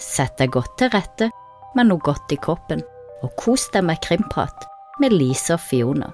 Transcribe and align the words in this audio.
Sett 0.00 0.38
deg 0.40 0.50
godt 0.54 0.74
til 0.80 0.90
rette 0.90 1.30
med 1.78 1.86
noe 1.86 2.02
godt 2.02 2.32
i 2.34 2.38
kroppen, 2.42 2.82
og 3.22 3.34
kos 3.38 3.68
deg 3.74 3.86
med 3.86 4.00
krimprat 4.02 4.66
med 5.02 5.14
Lise 5.14 5.54
og 5.54 5.62
Fiona. 5.62 6.10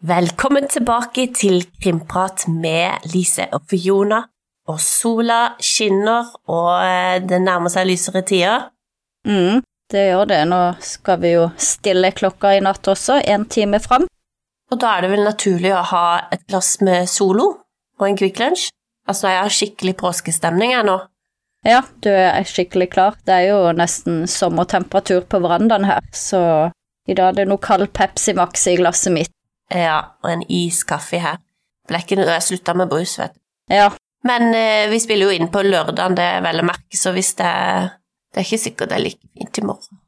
Velkommen 0.00 0.68
tilbake 0.72 1.26
til 1.36 1.60
Krimprat 1.82 2.46
med 2.48 3.08
Lise 3.12 3.48
og 3.52 3.66
Fiona. 3.68 4.22
Og 4.70 4.78
sola 4.80 5.56
skinner, 5.60 6.28
og 6.52 6.70
eh, 6.84 7.16
det 7.24 7.40
nærmer 7.42 7.72
seg 7.72 7.88
lysere 7.88 8.22
tider. 8.22 8.68
mm, 9.26 9.64
det 9.90 10.04
gjør 10.12 10.28
det. 10.30 10.40
Nå 10.48 10.60
skal 10.84 11.20
vi 11.20 11.34
jo 11.34 11.48
stille 11.56 12.12
klokka 12.12 12.54
i 12.54 12.62
natt 12.64 12.88
også, 12.88 13.18
en 13.24 13.48
time 13.48 13.80
fram. 13.80 14.09
Og 14.70 14.78
da 14.78 14.96
er 14.96 15.04
det 15.04 15.10
vel 15.12 15.24
naturlig 15.26 15.72
å 15.74 15.86
ha 15.90 16.04
et 16.30 16.44
glass 16.46 16.76
med 16.86 17.08
Solo 17.10 17.48
og 18.00 18.04
en 18.06 18.18
Kvikk 18.18 18.38
Lunsj. 18.38 18.68
Altså, 19.10 19.30
jeg 19.32 19.42
har 19.42 19.54
skikkelig 19.54 19.96
påskestemning 19.98 20.74
jeg 20.76 20.86
nå. 20.86 20.98
Ja, 21.66 21.82
du 22.00 22.08
er 22.12 22.46
skikkelig 22.48 22.92
klar. 22.94 23.16
Det 23.26 23.34
er 23.34 23.48
jo 23.50 23.72
nesten 23.76 24.22
sommertemperatur 24.30 25.26
på 25.28 25.40
verandaen 25.42 25.88
her, 25.88 26.04
så 26.14 26.70
i 27.10 27.16
dag 27.16 27.32
er 27.32 27.40
det 27.40 27.48
noe 27.50 27.60
kald 27.60 27.90
Pepsi 27.96 28.32
Max 28.38 28.68
i 28.70 28.76
glasset 28.78 29.12
mitt. 29.12 29.32
Ja, 29.74 29.98
og 30.22 30.30
en 30.30 30.44
iskaffe 30.46 31.20
her. 31.22 31.40
Ble 31.90 32.00
ikke 32.02 32.18
noe 32.18 32.30
jeg 32.30 32.46
slutta 32.46 32.74
med 32.78 32.90
brus, 32.90 33.16
vet 33.20 33.34
du. 33.34 33.40
Ja, 33.74 33.90
Men 34.26 34.52
eh, 34.52 34.90
vi 34.92 34.98
spiller 35.00 35.30
jo 35.30 35.36
inn 35.36 35.48
på 35.48 35.62
lørdagen, 35.64 36.14
det 36.18 36.26
er 36.36 36.42
vel 36.44 36.60
å 36.60 36.66
merke, 36.68 36.96
så 36.96 37.14
hvis 37.16 37.34
det 37.38 37.52
Det 38.30 38.42
er 38.42 38.46
ikke 38.46 38.62
sikkert 38.62 38.90
det 38.90 38.96
er 38.96 39.02
like 39.02 39.26
fint 39.34 39.58
i 39.58 39.62
morgen. 39.66 39.98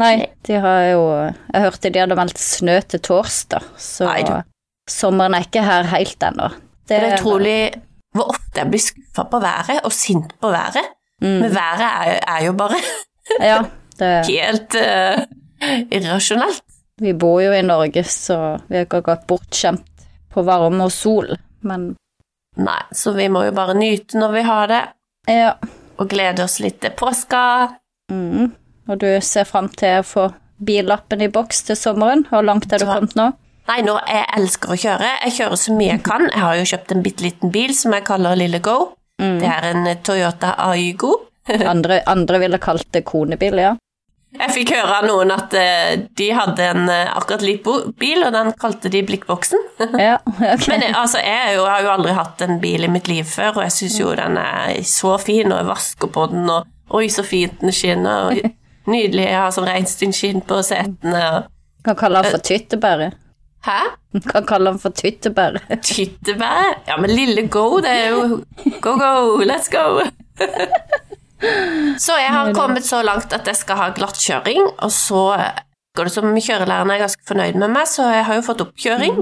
Nei, 0.00 0.26
de 0.46 0.60
har 0.60 0.82
jo 0.90 1.02
Jeg 1.16 1.62
hørte 1.64 1.90
de 1.90 2.02
hadde 2.02 2.18
meldt 2.18 2.40
snø 2.40 2.76
til 2.84 3.00
torsdag, 3.00 3.64
så 3.80 4.08
Nei, 4.10 4.20
du. 4.26 4.34
sommeren 4.90 5.36
er 5.36 5.46
ikke 5.46 5.64
her 5.64 5.88
helt 5.92 6.22
ennå. 6.22 6.50
Det 6.86 6.98
er 6.98 7.16
utrolig 7.16 7.58
hvor 8.16 8.30
ofte 8.32 8.62
jeg 8.62 8.72
blir 8.72 8.80
skuffa 8.80 9.26
på 9.28 9.40
været, 9.42 9.82
og 9.84 9.92
sint 9.92 10.32
på 10.40 10.52
været. 10.52 10.92
Mm. 11.20 11.40
Men 11.42 11.50
været 11.54 11.84
er, 11.84 12.20
er 12.28 12.44
jo 12.46 12.52
bare 12.56 12.78
Ja, 13.40 13.58
det, 13.98 14.10
helt 14.32 14.76
uh, 14.78 15.20
irrasjonelt. 15.90 16.62
vi 17.00 17.12
bor 17.12 17.40
jo 17.40 17.52
i 17.52 17.62
Norge, 17.62 18.04
så 18.04 18.58
vi 18.68 18.76
er 18.76 18.86
ikke 18.86 19.02
akkurat 19.02 19.26
bortskjemt 19.28 20.06
på 20.32 20.44
varme 20.44 20.84
og 20.84 20.92
sol, 20.92 21.36
men 21.60 21.94
Nei, 22.56 22.82
så 22.92 23.12
vi 23.12 23.26
må 23.28 23.42
jo 23.44 23.52
bare 23.52 23.74
nyte 23.76 24.16
når 24.16 24.32
vi 24.32 24.42
har 24.46 24.68
det, 24.70 24.84
ja. 25.28 25.50
og 26.00 26.08
glede 26.08 26.44
oss 26.44 26.56
litt 26.64 26.78
til 26.80 26.94
påska. 26.96 27.40
Mm. 28.08 28.54
Og 28.86 29.00
du 29.02 29.08
ser 29.24 29.48
fram 29.48 29.68
til 29.74 30.00
å 30.00 30.06
få 30.06 30.28
billappen 30.66 31.24
i 31.24 31.30
boks 31.32 31.66
til 31.68 31.78
sommeren? 31.78 32.24
Hvor 32.30 32.44
langt 32.46 32.70
er 32.72 32.82
du 32.82 32.88
kommet 32.88 33.16
nå? 33.18 33.30
Nei, 33.66 33.80
nå 33.82 33.96
jeg 34.06 34.26
elsker 34.38 34.72
å 34.72 34.78
kjøre. 34.78 35.14
Jeg 35.26 35.36
kjører 35.40 35.60
så 35.60 35.74
mye 35.74 35.94
jeg 35.96 36.04
kan. 36.06 36.28
Jeg 36.30 36.44
har 36.44 36.58
jo 36.58 36.68
kjøpt 36.70 36.92
en 36.94 37.02
bitte 37.02 37.26
liten 37.26 37.54
bil 37.54 37.74
som 37.74 37.96
jeg 37.96 38.06
kaller 38.06 38.38
Lille 38.38 38.60
Go. 38.62 38.76
Mm. 39.22 39.40
Det 39.42 39.48
er 39.50 39.70
en 39.72 39.88
Toyota 40.06 40.54
Aygo. 40.68 41.16
Andre, 41.72 42.00
andre 42.10 42.40
ville 42.42 42.58
kalt 42.58 42.88
det 42.94 43.04
konebil, 43.06 43.60
ja. 43.62 43.76
Jeg 44.36 44.52
fikk 44.52 44.72
høre 44.74 44.96
av 44.98 45.06
noen 45.06 45.30
at 45.32 45.54
eh, 45.56 45.92
de 46.18 46.26
hadde 46.34 46.64
en 46.66 46.90
eh, 46.92 47.12
akkurat 47.14 47.44
lik 47.46 47.62
bil, 48.00 48.24
og 48.26 48.34
den 48.34 48.50
kalte 48.60 48.90
de 48.92 49.00
Blikkboksen. 49.06 49.62
ja 50.08 50.16
ok. 50.26 50.66
Men 50.72 50.84
eh, 50.88 50.98
altså, 50.98 51.22
jeg 51.22 51.56
jo, 51.56 51.64
har 51.70 51.84
jo 51.86 51.92
aldri 51.94 52.16
hatt 52.16 52.42
en 52.44 52.58
bil 52.60 52.84
i 52.84 52.90
mitt 52.90 53.08
liv 53.08 53.24
før, 53.30 53.54
og 53.54 53.64
jeg 53.64 53.76
syns 53.78 53.98
jo 54.02 54.12
den 54.18 54.36
er 54.42 54.82
så 54.88 55.14
fin, 55.22 55.48
og 55.48 55.62
jeg 55.62 55.70
vasker 55.70 56.12
på 56.12 56.26
den, 56.34 56.50
og 56.52 56.98
oi, 56.98 57.06
så 57.12 57.24
fint 57.26 57.62
den 57.62 57.74
skinner, 57.74 58.32
og 58.32 58.42
nydelig. 58.86 59.26
Jeg 59.26 59.38
har 59.40 59.50
sånn 59.54 59.68
reinsdyrskinn 59.68 60.42
på 60.46 60.62
setene. 60.66 61.22
og- 61.36 61.52
Kan 61.84 61.96
kalle 61.96 62.22
han 62.22 62.30
for 62.32 62.38
tyttebæret. 62.42 63.14
Hæ? 63.66 63.80
Kan 64.30 64.46
kalle 64.46 64.70
han 64.70 64.78
for 64.78 64.90
tyttebæret. 64.90 65.62
Tyttebæret? 65.82 66.86
Ja, 66.88 66.96
men 66.96 67.10
lille 67.10 67.46
go, 67.48 67.80
det 67.80 67.90
er 67.90 68.08
jo 68.10 68.44
go, 68.80 68.96
go, 68.98 69.38
let's 69.44 69.68
go. 69.70 70.00
Så 71.98 72.14
jeg 72.16 72.32
har 72.32 72.52
kommet 72.56 72.84
så 72.86 73.02
langt 73.04 73.32
at 73.36 73.46
jeg 73.46 73.56
skal 73.58 73.76
ha 73.76 73.88
glattkjøring, 73.96 74.70
og 74.82 74.90
så 74.94 75.22
går 75.96 76.08
det 76.08 76.12
som 76.14 76.30
kjørelæreren 76.34 76.90
er 76.94 77.02
ganske 77.04 77.26
fornøyd 77.28 77.58
med 77.60 77.72
meg, 77.74 77.88
så 77.90 78.06
jeg 78.12 78.24
har 78.28 78.38
jo 78.38 78.44
fått 78.46 78.62
oppkjøring. 78.64 79.18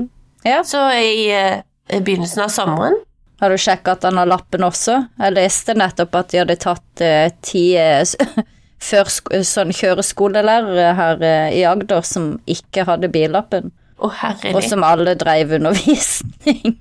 Ja. 0.47 0.61
Så 0.67 0.79
i, 1.01 1.29
eh, 1.33 1.63
i 1.91 2.01
begynnelsen 2.05 2.43
av 2.45 2.51
sommeren 2.53 2.97
Har 3.41 3.51
du 3.51 3.57
sjekka 3.59 3.93
at 3.97 4.03
han 4.07 4.17
har 4.17 4.27
lappen 4.31 4.63
også? 4.63 5.09
Jeg 5.19 5.33
leste 5.35 5.75
nettopp 5.75 6.15
at 6.21 6.29
de 6.31 6.39
hadde 6.39 6.57
tatt 6.63 7.01
eh, 7.03 7.31
ti 7.43 7.65
eh, 7.77 8.05
før 8.85 9.09
sånn 9.49 9.73
kjøreskolelærere 9.75 10.93
her 10.99 11.25
eh, 11.25 11.57
i 11.61 11.65
Agder 11.69 12.05
som 12.07 12.35
ikke 12.51 12.87
hadde 12.89 13.13
billappen, 13.13 13.73
Oh, 14.05 14.25
og 14.51 14.59
som 14.67 14.83
alle 14.85 15.15
drev 15.17 15.55
undervisning. 15.55 16.75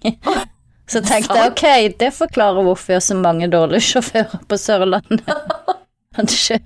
Så 0.90 1.00
tenkte 1.06 1.38
jeg 1.38 1.52
ok, 1.52 1.66
det 2.02 2.09
forklarer 2.18 2.66
hvorfor 2.66 2.90
vi 2.90 2.96
har 2.97 3.03
så 3.06 3.16
mange 3.16 3.47
dårlige 3.47 3.86
sjåfører 3.86 4.42
på 4.50 4.58
Sørlandet. 4.59 5.30
Kanskje. 6.18 6.58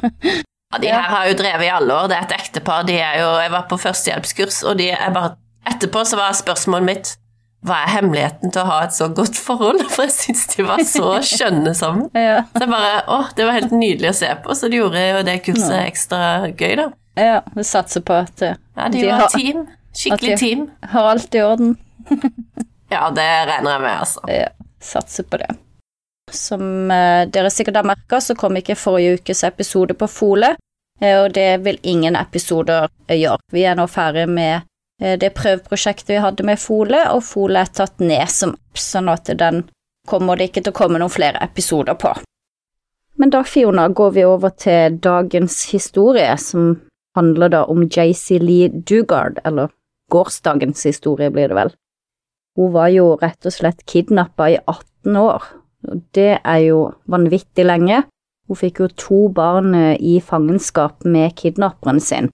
Ja, 0.73 0.79
de 0.81 0.89
her 0.91 1.05
har 1.11 1.27
jo 1.29 1.35
drevet 1.39 1.67
i 1.67 1.71
alle 1.71 1.93
år, 1.93 2.09
det 2.09 2.17
er 2.17 2.25
et 2.25 2.33
ektepar. 2.39 2.87
De 2.87 2.95
er 2.95 3.19
jo, 3.21 3.29
jeg 3.43 3.53
var 3.53 3.67
på 3.69 3.77
førstehjelpskurs, 3.79 4.63
og 4.67 4.79
de 4.81 4.89
er 4.95 5.13
bare 5.13 5.35
Etterpå 5.67 5.99
så 6.07 6.15
var 6.15 6.31
spørsmålet 6.31 6.87
mitt 6.87 7.09
hva 7.65 7.79
er 7.83 7.89
hemmeligheten 7.95 8.51
til 8.53 8.61
å 8.61 8.67
ha 8.69 8.75
et 8.85 8.93
så 8.93 9.07
godt 9.17 9.35
forhold? 9.41 9.81
For 9.93 10.05
jeg 10.05 10.13
syns 10.13 10.43
de 10.53 10.63
var 10.67 10.83
så 10.85 11.15
skjønne 11.25 11.73
sammen. 11.75 12.09
Ja, 12.27 12.43
Så 12.53 12.63
jeg 12.65 12.69
bare, 12.71 13.01
å, 13.09 13.17
Det 13.35 13.47
var 13.47 13.57
helt 13.57 13.73
nydelig 13.73 14.11
å 14.13 14.17
se 14.19 14.29
på, 14.45 14.55
så 14.55 14.69
de 14.69 14.77
gjorde 14.81 15.01
jo 15.09 15.23
det 15.27 15.39
kurset 15.47 15.79
ekstra 15.87 16.21
gøy, 16.53 16.75
da. 16.83 16.87
ja, 17.17 17.39
vi 17.57 17.65
satser 17.65 18.05
på 18.05 18.13
at 18.21 18.41
eh, 18.45 18.55
Ja, 18.77 18.89
de, 18.93 19.01
De 19.01 19.11
var 19.11 19.33
team. 19.33 19.65
Skikkelig 19.97 20.33
at 20.35 20.39
de- 20.39 20.45
team. 20.45 20.67
har 20.93 21.09
alt 21.15 21.35
i 21.35 21.41
orden. 21.41 21.75
Ja, 22.93 23.09
det 23.11 23.23
regner 23.49 23.73
jeg 23.73 23.81
med, 23.83 23.95
altså. 23.99 24.21
Ja, 24.31 24.45
satser 24.79 25.25
på 25.27 25.41
det. 25.41 25.49
Som 26.31 26.91
eh, 26.91 27.25
dere 27.31 27.49
sikkert 27.51 27.75
har 27.81 27.87
merka, 27.87 28.21
så 28.23 28.35
kom 28.39 28.55
ikke 28.59 28.77
forrige 28.79 29.17
ukes 29.19 29.41
episode 29.47 29.95
på 29.99 30.07
Fole, 30.07 30.53
eh, 31.01 31.17
og 31.23 31.33
det 31.35 31.49
vil 31.65 31.79
ingen 31.83 32.15
episoder 32.15 32.87
gjøre. 33.11 33.41
Vi 33.51 33.65
er 33.67 33.75
nå 33.79 33.89
ferdig 33.91 34.23
med 34.31 34.63
det 34.97 35.29
prøveprosjektet 35.37 36.15
vi 36.15 36.21
hadde 36.23 36.45
med 36.47 36.57
Fole, 36.57 37.03
og 37.13 37.21
Fole 37.27 37.61
er 37.61 37.69
tatt 37.69 37.99
ned 38.01 38.25
som 38.33 38.55
app, 38.55 38.79
sånn 38.81 39.11
at 39.13 39.29
den 39.37 39.65
kommer 40.09 40.39
det 40.39 40.49
ikke 40.49 40.63
til 40.65 40.73
å 40.73 40.79
komme 40.79 41.01
noen 41.01 41.13
flere 41.13 41.41
episoder 41.43 41.97
på. 41.99 42.15
Men 43.17 43.33
da, 43.33 43.43
Fiona, 43.43 43.87
går 43.89 44.11
vi 44.13 44.25
over 44.25 44.53
til 44.53 44.99
dagens 45.01 45.63
historie, 45.71 46.29
som 46.37 46.75
handler 47.17 47.53
da 47.53 47.63
om 47.65 47.83
JC 47.85 48.37
Lee 48.41 48.69
Dugard, 48.69 49.41
eller 49.45 49.73
gårsdagens 50.13 50.85
historie 50.85 51.31
blir 51.33 51.49
det 51.49 51.57
vel. 51.57 51.73
Hun 52.57 52.73
var 52.73 52.91
jo 52.93 53.15
rett 53.21 53.45
og 53.45 53.53
slett 53.53 53.83
kidnappa 53.89 54.51
i 54.53 54.59
18 54.63 55.17
år, 55.21 55.49
og 55.89 56.05
det 56.17 56.31
er 56.37 56.61
jo 56.65 56.79
vanvittig 57.09 57.65
lenge. 57.65 58.03
Hun 58.47 58.59
fikk 58.61 58.81
jo 58.83 58.89
to 58.95 59.19
barn 59.33 59.73
eh, 59.75 59.97
i 59.99 60.17
fangenskap 60.23 61.05
med 61.05 61.35
kidnapperen 61.37 61.99
sin, 62.01 62.29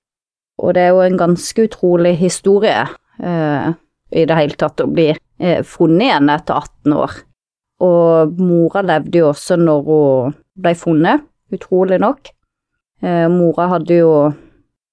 og 0.61 0.75
det 0.75 0.83
er 0.85 0.93
jo 0.93 1.01
en 1.03 1.17
ganske 1.17 1.65
utrolig 1.67 2.13
historie 2.19 2.83
eh, 3.19 3.73
i 4.13 4.25
det 4.29 4.37
hele 4.37 4.57
tatt 4.59 4.83
å 4.83 4.89
bli 4.89 5.09
eh, 5.13 5.61
funnet 5.65 6.07
igjen 6.07 6.31
etter 6.33 6.61
18 6.61 6.97
år. 6.97 7.17
Og 7.83 8.39
mora 8.39 8.83
levde 8.85 9.23
jo 9.23 9.31
også 9.31 9.57
når 9.59 9.87
hun 9.89 10.35
ble 10.63 10.75
funnet, 10.77 11.25
utrolig 11.53 11.99
nok. 12.01 12.31
Eh, 13.03 13.27
mora 13.31 13.69
hadde 13.75 14.01
jo 14.03 14.15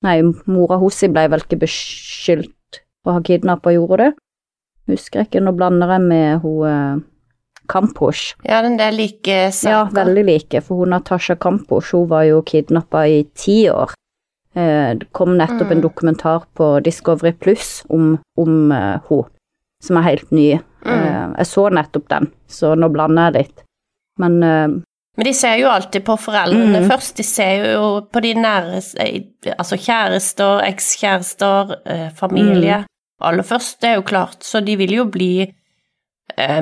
Nei, 0.00 0.22
mora 0.48 0.78
hennes 0.80 1.12
ble 1.12 1.26
vel 1.28 1.42
ikke 1.42 1.58
beskyldt 1.60 2.78
for 3.04 3.12
å 3.12 3.18
ha 3.18 3.20
kidnappa, 3.20 3.74
gjorde 3.74 3.98
det? 4.00 4.12
Husker 4.94 5.26
ikke, 5.26 5.42
nå 5.44 5.52
blander 5.52 5.92
jeg 5.92 6.04
med 6.06 6.40
hun 6.40 6.62
eh, 6.70 7.02
Kampusch. 7.70 8.32
Ja, 8.48 8.62
den 8.64 8.78
der 8.80 8.96
like 8.96 9.50
Ja, 9.52 9.82
veldig 9.92 10.24
like, 10.24 10.62
for 10.64 10.80
hun 10.80 10.94
Natasha 10.94 11.36
Kampusch, 11.36 11.92
hun 11.92 12.08
var 12.08 12.24
jo 12.30 12.40
kidnappa 12.40 13.04
i 13.12 13.26
ti 13.36 13.66
år. 13.68 13.92
Eh, 14.54 14.94
Det 14.98 15.12
kom 15.12 15.36
nettopp 15.38 15.70
en 15.70 15.80
dokumentar 15.80 16.42
på 16.54 16.80
Discovery 16.84 17.32
Pluss 17.32 17.84
om, 17.88 18.18
om 18.36 18.72
uh, 18.72 18.98
hun, 19.08 19.24
som 19.82 19.96
er 20.00 20.02
helt 20.08 20.30
ny. 20.34 20.52
Eh, 20.86 21.26
Jeg 21.38 21.46
så 21.46 21.68
nettopp 21.70 22.08
den, 22.10 22.30
så 22.48 22.74
nå 22.74 22.88
blander 22.90 23.30
jeg 23.30 23.36
litt. 23.44 23.62
Men 24.18 24.42
uh, 24.42 24.68
Men 25.16 25.26
de 25.26 25.32
ser 25.34 25.56
jo 25.60 25.68
alltid 25.68 26.04
på 26.04 26.16
foreldrene 26.18 26.80
Mm. 26.80 26.88
først. 26.90 27.16
De 27.16 27.22
ser 27.22 27.72
jo 27.74 28.00
på 28.12 28.20
de 28.22 28.34
nære 28.34 28.80
Altså 29.58 29.76
kjærester, 29.76 30.62
ekskjærester, 30.64 31.74
familie. 32.16 32.76
Mm. 32.78 32.86
Aller 33.22 33.42
først, 33.42 33.80
det 33.82 33.88
er 33.90 33.94
jo 33.98 34.02
klart. 34.02 34.42
Så 34.42 34.60
de 34.64 34.76
vil 34.76 34.92
jo 34.94 35.04
bli 35.04 35.52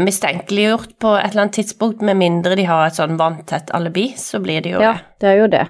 mistenkeliggjort 0.00 0.96
på 0.98 1.12
et 1.18 1.30
eller 1.30 1.42
annet 1.44 1.52
tidspunkt, 1.60 2.02
med 2.02 2.16
mindre 2.16 2.56
de 2.56 2.64
har 2.66 2.86
et 2.86 2.96
sånn 2.98 3.18
vanntett 3.18 3.70
alibi, 3.76 4.08
så 4.16 4.40
blir 4.42 4.60
de 4.64 4.72
jo 4.74 4.80
ja, 4.82 4.94
det. 4.94 5.04
det 5.20 5.28
er 5.28 5.36
jo 5.38 5.46
det. 5.52 5.64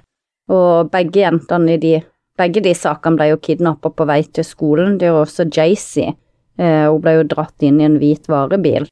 Og 0.49 0.89
begge 0.93 1.25
jentene 1.25 1.75
i 1.75 1.81
de 1.81 1.99
Begge 2.39 2.61
de 2.63 2.71
sakene 2.71 3.19
ble 3.19 3.25
jo 3.33 3.37
kidnappa 3.43 3.89
på 3.91 4.05
vei 4.07 4.21
til 4.23 4.45
skolen. 4.47 4.93
Det 4.95 5.09
gjorde 5.09 5.25
også 5.25 5.45
Jaycee. 5.51 6.13
Eh, 6.55 6.85
hun 6.87 7.01
ble 7.03 7.17
jo 7.17 7.25
dratt 7.33 7.65
inn 7.67 7.81
i 7.81 7.83
en 7.83 7.97
hvit 7.99 8.29
varebil. 8.31 8.85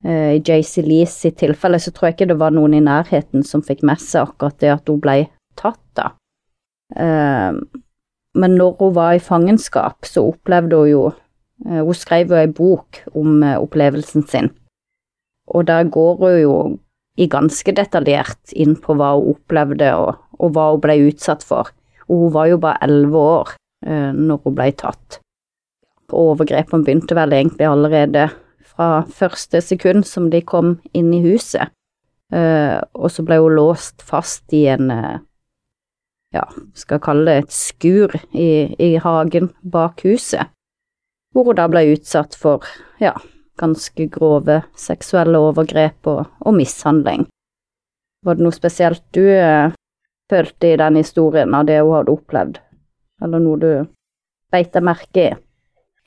Eh, 0.00 0.38
I 0.38 0.40
Jaycee 0.40 0.86
Lees 0.86 1.12
sitt 1.12 1.36
tilfelle 1.42 1.76
så 1.76 1.92
tror 1.92 2.08
jeg 2.08 2.16
ikke 2.16 2.30
det 2.30 2.38
var 2.40 2.54
noen 2.56 2.78
i 2.78 2.80
nærheten 2.80 3.44
som 3.44 3.60
fikk 3.60 3.84
med 3.84 4.00
seg 4.00 4.30
akkurat 4.30 4.56
det 4.64 4.72
at 4.72 4.88
hun 4.88 5.02
ble 5.04 5.18
tatt, 5.60 5.82
da. 5.92 6.06
Eh, 6.96 7.60
men 8.40 8.56
når 8.56 8.80
hun 8.80 8.96
var 8.96 9.18
i 9.18 9.20
fangenskap, 9.28 10.08
så 10.08 10.24
opplevde 10.32 10.80
hun 10.80 10.92
jo 10.94 11.04
Eh, 11.66 11.84
hun 11.84 11.94
skrev 11.94 12.32
jo 12.32 12.38
ei 12.40 12.48
bok 12.48 13.02
om 13.16 13.42
eh, 13.44 13.58
opplevelsen 13.60 14.24
sin, 14.28 14.48
og 15.46 15.66
der 15.68 15.84
går 15.92 16.16
hun 16.22 16.38
jo 16.40 16.54
i 17.20 17.26
ganske 17.28 17.74
detaljert 17.76 18.54
inn 18.56 18.78
på 18.80 18.96
hva 18.96 19.12
hun 19.18 19.34
opplevde 19.34 19.90
og, 19.98 20.22
og 20.40 20.54
hva 20.54 20.70
hun 20.72 20.82
ble 20.84 20.96
utsatt 21.08 21.44
for. 21.46 21.72
Og 22.08 22.24
hun 22.24 22.34
var 22.34 22.50
jo 22.50 22.60
bare 22.62 22.80
elleve 22.86 23.24
år 23.38 23.52
eh, 23.86 24.10
når 24.16 24.40
hun 24.44 24.56
ble 24.58 24.70
tatt. 24.80 25.20
Overgrepene 26.10 26.86
begynte 26.86 27.14
vel 27.14 27.36
egentlig 27.36 27.68
allerede 27.68 28.30
fra 28.66 29.04
første 29.06 29.60
sekund 29.62 30.06
som 30.08 30.30
de 30.32 30.42
kom 30.42 30.78
inn 30.96 31.12
i 31.14 31.22
huset. 31.22 31.70
Eh, 32.34 32.78
og 32.94 33.10
så 33.10 33.26
ble 33.26 33.40
hun 33.42 33.58
låst 33.58 34.02
fast 34.06 34.54
i 34.56 34.64
en 34.70 34.90
eh, 34.94 35.18
ja, 36.34 36.46
skal 36.78 37.02
kalle 37.02 37.26
det 37.26 37.44
et 37.44 37.54
skur 37.54 38.14
i, 38.30 38.70
i 38.78 38.94
hagen 39.02 39.50
bak 39.66 40.04
huset 40.06 40.50
hvor 41.34 41.46
hun 41.46 41.58
da 41.58 41.66
ble 41.70 41.84
utsatt 41.92 42.34
for, 42.38 42.66
ja, 43.02 43.14
ganske 43.60 44.06
grove 44.12 44.60
seksuelle 44.78 45.38
overgrep 45.38 46.08
og, 46.10 46.24
og 46.42 46.56
mishandling. 46.56 47.26
Var 48.26 48.36
det 48.36 48.44
noe 48.44 48.56
spesielt 48.56 49.04
du 49.16 49.22
eh, 49.22 49.72
følte 50.30 50.72
i 50.72 50.78
den 50.80 50.98
historien 51.00 51.54
av 51.54 51.66
det 51.68 51.80
hun 51.82 51.96
hadde 51.98 52.14
opplevd, 52.14 52.60
eller 53.24 53.42
noe 53.42 53.60
du 53.60 53.70
beit 54.50 54.72
deg 54.74 54.86
merke 54.86 55.24
i? 55.24 55.30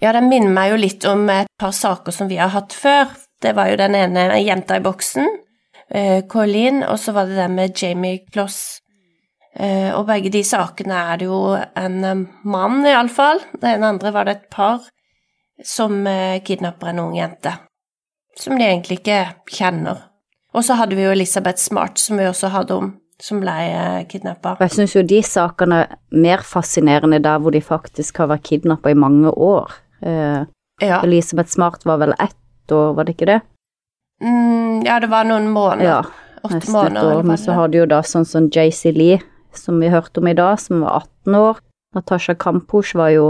Ja, 0.03 0.11
den 0.11 0.27
minner 0.27 0.51
meg 0.51 0.73
jo 0.73 0.79
litt 0.81 1.05
om 1.07 1.27
et 1.31 1.51
par 1.59 1.71
saker 1.75 2.11
som 2.11 2.27
vi 2.27 2.39
har 2.41 2.51
hatt 2.51 2.73
før. 2.75 3.11
Det 3.43 3.53
var 3.55 3.69
jo 3.71 3.79
den 3.79 3.95
ene 3.95 4.25
jenta 4.41 4.79
i 4.79 4.83
boksen, 4.83 5.27
uh, 5.95 6.19
Colleen, 6.31 6.81
og 6.83 6.97
så 6.99 7.13
var 7.15 7.29
det 7.29 7.39
den 7.39 7.55
med 7.55 7.75
Jamie 7.79 8.23
Kloss. 8.31 8.79
Uh, 9.53 9.93
og 9.93 10.07
begge 10.09 10.31
de 10.33 10.41
sakene 10.43 10.97
er 11.13 11.21
det 11.21 11.27
jo 11.29 11.53
en 11.55 11.99
uh, 12.03 12.25
mann, 12.43 12.81
iallfall. 12.89 13.43
Den 13.61 13.85
andre 13.85 14.11
var 14.15 14.27
det 14.27 14.37
et 14.37 14.49
par 14.51 14.81
som 15.63 16.01
uh, 16.07 16.39
kidnapper 16.43 16.91
en 16.91 17.03
ung 17.05 17.13
jente, 17.15 17.53
som 18.39 18.57
de 18.57 18.65
egentlig 18.65 18.99
ikke 19.03 19.21
kjenner. 19.53 20.09
Og 20.53 20.65
så 20.65 20.75
hadde 20.79 20.97
vi 20.97 21.05
jo 21.05 21.13
Elisabeth 21.13 21.61
Smart, 21.61 22.01
som 22.01 22.19
vi 22.19 22.27
også 22.27 22.51
hadde 22.53 22.75
om, 22.75 22.91
som 23.23 23.39
ble 23.43 23.53
eh, 23.69 24.01
kidnappa. 24.09 24.57
Jeg 24.63 24.75
syns 24.75 24.95
jo 24.97 25.03
de 25.07 25.21
sakene 25.23 25.83
er 25.85 25.95
mer 26.11 26.43
fascinerende 26.43 27.21
der 27.23 27.39
hvor 27.39 27.55
de 27.55 27.61
faktisk 27.63 28.19
har 28.19 28.31
vært 28.33 28.45
kidnappa 28.49 28.91
i 28.91 28.99
mange 28.99 29.31
år. 29.31 29.71
Eh, 30.03 30.43
ja. 30.83 30.99
Elisabeth 30.99 31.53
Smart 31.53 31.85
var 31.87 32.01
vel 32.03 32.15
ett 32.19 32.71
år, 32.71 32.93
var 32.97 33.07
det 33.07 33.15
ikke 33.15 33.29
det? 33.31 33.39
Mm, 34.23 34.83
ja, 34.87 34.99
det 34.99 35.09
var 35.11 35.27
noen 35.27 35.47
måneder. 35.55 35.87
Ja, 35.87 36.01
Åtte 36.43 36.71
måneder. 36.71 37.15
År, 37.15 37.23
men 37.23 37.39
så 37.39 37.55
har 37.55 37.71
du 37.71 37.79
jo 37.79 37.87
da 37.87 38.01
sånn 38.03 38.27
som 38.27 38.49
JC 38.51 38.91
Lee, 38.95 39.21
som 39.55 39.79
vi 39.79 39.91
hørte 39.93 40.19
om 40.19 40.27
i 40.27 40.35
dag, 40.35 40.59
som 40.59 40.83
var 40.83 41.05
18 41.23 41.39
år. 41.39 41.63
Natasha 41.95 42.35
Kampusch 42.35 42.95
var 42.99 43.13
jo 43.15 43.27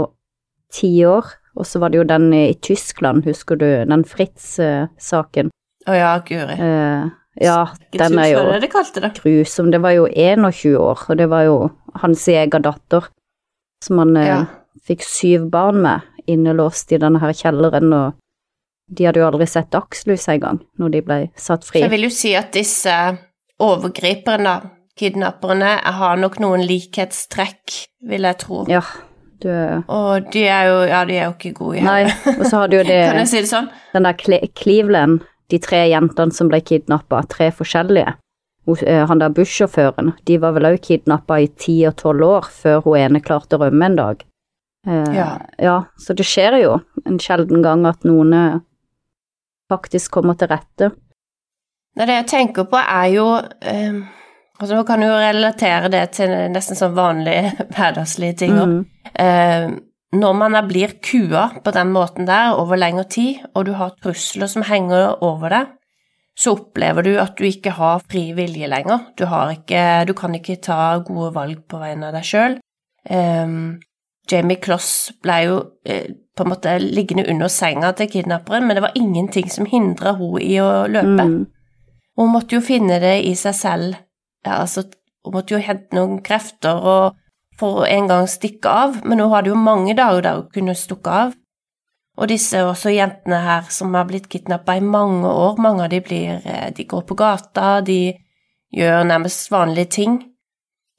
ti 0.74 0.90
år. 1.06 1.36
Og 1.54 1.68
så 1.70 1.78
var 1.78 1.92
det 1.92 2.00
jo 2.00 2.06
den 2.08 2.32
i, 2.34 2.48
Tyskland, 2.66 3.22
husker 3.28 3.58
du, 3.60 3.68
den 3.86 4.02
Fritz-saken. 4.10 5.52
Å 5.84 5.92
oh, 5.92 5.94
ja, 5.94 6.14
guri. 6.26 6.56
Uh, 6.58 7.12
ja, 7.40 7.68
den 7.90 8.18
er 8.18 8.28
jo 8.30 8.42
det 8.52 8.70
det. 9.02 9.12
grusom. 9.22 9.70
Det 9.70 9.80
var 9.82 9.90
jo 9.96 10.06
21 10.06 10.76
år, 10.78 11.06
og 11.08 11.18
det 11.18 11.26
var 11.30 11.42
jo 11.48 11.56
hans 12.02 12.28
egen 12.28 12.62
datter 12.62 13.08
som 13.84 13.98
han 13.98 14.16
uh, 14.16 14.26
ja. 14.26 14.42
fikk 14.86 15.02
syv 15.02 15.48
barn 15.50 15.82
med, 15.82 16.06
innelåst 16.26 16.92
i 16.94 17.00
denne 17.02 17.20
her 17.20 17.34
kjelleren, 17.36 17.92
og 17.92 18.14
de 18.94 19.08
hadde 19.08 19.20
jo 19.20 19.26
aldri 19.26 19.48
sett 19.48 19.72
dagslys 19.74 20.28
engang 20.32 20.62
når 20.80 20.94
de 20.94 21.02
ble 21.04 21.18
satt 21.36 21.66
fri. 21.66 21.80
Så 21.80 21.86
jeg 21.86 21.94
vil 21.96 22.06
jo 22.06 22.12
si 22.14 22.34
at 22.38 22.52
disse 22.54 22.94
overgriperne, 23.64 24.54
kidnapperne, 24.98 25.74
har 25.98 26.20
nok 26.20 26.38
noen 26.42 26.62
likhetstrekk, 26.68 27.80
vil 28.08 28.28
jeg 28.28 28.40
tro. 28.40 28.62
Ja, 28.70 28.84
du, 29.42 29.50
og 29.92 30.30
de 30.32 30.44
er 30.48 30.68
jo 30.70 30.76
Ja, 30.88 31.02
de 31.04 31.16
er 31.18 31.26
jo 31.26 31.34
ikke 31.34 31.52
gode 31.58 31.76
i 31.76 31.80
igjen. 31.82 31.88
Nei, 31.90 32.36
og 32.38 32.44
så 32.46 32.62
har 32.62 32.70
du 32.70 32.78
jo 32.78 32.84
det 32.92 33.00
Kan 33.10 33.18
jeg 33.20 33.28
si 33.28 33.40
det 33.42 33.50
sånn? 33.50 33.66
Den 33.92 34.06
der 34.06 34.46
Cleveland, 34.56 35.26
de 35.54 35.62
tre 35.62 35.86
jentene 35.92 36.34
som 36.34 36.50
ble 36.50 36.60
kidnappa, 36.64 37.22
tre 37.30 37.50
forskjellige. 37.54 38.16
Eh, 38.66 39.02
han 39.06 39.20
der 39.20 39.32
bussjåføren, 39.34 40.14
de 40.26 40.38
var 40.42 40.54
vel 40.56 40.72
òg 40.72 40.80
kidnappa 40.82 41.38
i 41.44 41.50
ti 41.60 41.76
og 41.88 41.98
tolv 42.00 42.26
år 42.26 42.48
før 42.50 42.84
hun 42.86 43.00
ene 43.00 43.22
klarte 43.22 43.58
å 43.58 43.64
rømme 43.64 43.90
en 43.92 43.98
dag. 44.00 44.24
Eh, 44.86 45.14
ja. 45.16 45.28
ja, 45.58 45.78
så 45.96 46.16
det 46.16 46.26
skjer 46.28 46.58
jo 46.62 46.78
en 47.04 47.20
sjelden 47.20 47.64
gang 47.64 47.86
at 47.88 48.04
noen 48.08 48.34
eh, 48.36 48.60
faktisk 49.72 50.16
kommer 50.18 50.36
til 50.40 50.50
rette. 50.52 50.90
Nei, 51.94 52.08
det 52.08 52.18
jeg 52.18 52.30
tenker 52.32 52.68
på 52.68 52.80
er 52.80 53.08
jo 53.14 53.28
eh, 53.38 54.04
Altså, 54.54 54.76
Nå 54.78 54.84
kan 54.86 55.02
du 55.02 55.08
jo 55.08 55.14
relatere 55.18 55.88
det 55.90 56.02
til 56.14 56.30
nesten 56.54 56.78
sånn 56.78 56.92
vanlige 56.94 57.50
hverdagslige 57.74 58.36
ting. 58.44 58.54
Mm. 58.54 58.76
Eh, 59.18 59.64
når 60.14 60.36
man 60.38 60.58
blir 60.68 60.96
kua 61.02 61.48
på 61.64 61.72
den 61.74 61.92
måten 61.94 62.28
der 62.28 62.54
over 62.58 62.78
lengre 62.78 63.06
tid, 63.10 63.42
og 63.54 63.66
du 63.66 63.72
har 63.78 63.96
trusler 64.02 64.50
som 64.50 64.66
henger 64.66 65.22
over 65.24 65.52
deg, 65.52 65.72
så 66.34 66.56
opplever 66.56 67.06
du 67.06 67.12
at 67.22 67.36
du 67.38 67.46
ikke 67.46 67.76
har 67.76 68.02
fri 68.10 68.32
vilje 68.34 68.66
lenger. 68.66 69.06
Du, 69.18 69.24
ikke, 69.24 70.04
du 70.08 70.14
kan 70.18 70.34
ikke 70.34 70.58
ta 70.62 70.98
gode 71.06 71.30
valg 71.36 71.62
på 71.70 71.78
vegne 71.78 72.08
av 72.10 72.16
deg 72.16 72.26
sjøl. 72.26 72.56
Um, 73.06 73.78
Jamie 74.30 74.58
Kloss 74.58 75.12
ble 75.22 75.36
jo 75.44 75.58
eh, 75.86 76.08
på 76.34 76.42
en 76.42 76.50
måte 76.50 76.78
liggende 76.80 77.26
under 77.30 77.52
senga 77.52 77.92
til 77.94 78.10
kidnapperen, 78.10 78.66
men 78.66 78.78
det 78.78 78.82
var 78.82 78.96
ingenting 78.98 79.50
som 79.52 79.68
hindra 79.68 80.16
hun 80.18 80.40
i 80.42 80.56
å 80.62 80.88
løpe. 80.90 81.28
Mm. 81.28 81.44
Hun 82.18 82.32
måtte 82.32 82.58
jo 82.58 82.64
finne 82.64 82.98
det 83.02 83.18
i 83.28 83.34
seg 83.38 83.56
selv 83.58 84.00
ja, 84.44 84.60
altså, 84.60 84.84
hun 85.24 85.36
måtte 85.38 85.56
jo 85.56 85.62
hente 85.64 85.96
noen 85.96 86.20
krefter 86.24 86.76
og 86.84 87.20
for 87.60 87.82
å 87.82 87.86
en 87.88 88.10
gang 88.10 88.28
stikke 88.30 88.70
av, 88.70 89.00
men 89.04 89.22
hun 89.22 89.32
hadde 89.32 89.52
jo 89.52 89.58
mange 89.58 89.94
dager 89.96 90.24
der 90.24 90.40
hun 90.40 90.50
kunne 90.54 90.76
stukke 90.78 91.16
av. 91.24 91.34
Og 92.14 92.30
disse 92.30 92.60
også 92.62 92.92
jentene 92.94 93.40
her 93.42 93.70
som 93.74 93.94
har 93.98 94.06
blitt 94.06 94.28
kidnappa 94.30 94.76
i 94.78 94.84
mange 94.84 95.26
år, 95.26 95.58
mange 95.62 95.86
av 95.86 95.90
de 95.90 95.98
blir 96.04 96.44
eh, 96.46 96.68
De 96.74 96.84
går 96.86 97.02
på 97.08 97.16
gata, 97.18 97.80
de 97.80 98.14
gjør 98.74 99.02
nærmest 99.06 99.50
vanlige 99.50 99.90
ting, 99.98 100.18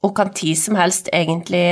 og 0.04 0.16
kan 0.16 0.32
tid 0.32 0.58
som 0.60 0.76
helst 0.76 1.08
egentlig 1.12 1.64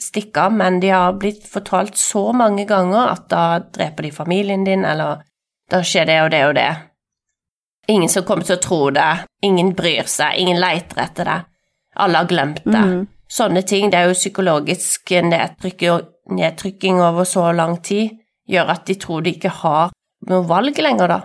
stikke 0.00 0.46
av, 0.46 0.54
men 0.54 0.80
de 0.82 0.90
har 0.90 1.14
blitt 1.18 1.46
fortalt 1.46 1.98
så 1.98 2.32
mange 2.34 2.66
ganger 2.66 3.12
at 3.12 3.28
da 3.30 3.44
dreper 3.62 4.08
de 4.08 4.12
familien 4.14 4.64
din, 4.66 4.84
eller 4.84 5.22
da 5.70 5.82
skjer 5.82 6.06
det 6.10 6.20
og 6.22 6.30
det 6.34 6.42
og 6.48 6.54
det. 6.58 6.70
Ingen 7.94 8.10
som 8.10 8.24
kommer 8.26 8.46
til 8.46 8.56
å 8.56 8.62
tro 8.62 8.80
det, 8.94 9.10
ingen 9.44 9.74
bryr 9.76 10.08
seg, 10.10 10.38
ingen 10.40 10.60
leiter 10.60 11.02
etter 11.04 11.30
det. 11.30 11.40
Alle 12.00 12.22
har 12.22 12.30
glemt 12.30 12.62
det. 12.64 12.80
Mm. 12.80 13.02
Sånne 13.30 13.64
ting, 13.66 13.90
det 13.90 13.98
er 13.98 14.10
jo 14.10 14.16
psykologisk 14.18 15.10
nedtrykking 16.30 17.00
over 17.02 17.26
så 17.28 17.50
lang 17.52 17.78
tid, 17.82 18.18
gjør 18.48 18.74
at 18.76 18.84
de 18.88 18.98
tror 19.00 19.24
de 19.24 19.32
ikke 19.34 19.52
har 19.62 19.94
noe 20.28 20.44
valg 20.48 20.78
lenger, 20.80 21.10
da. 21.10 21.20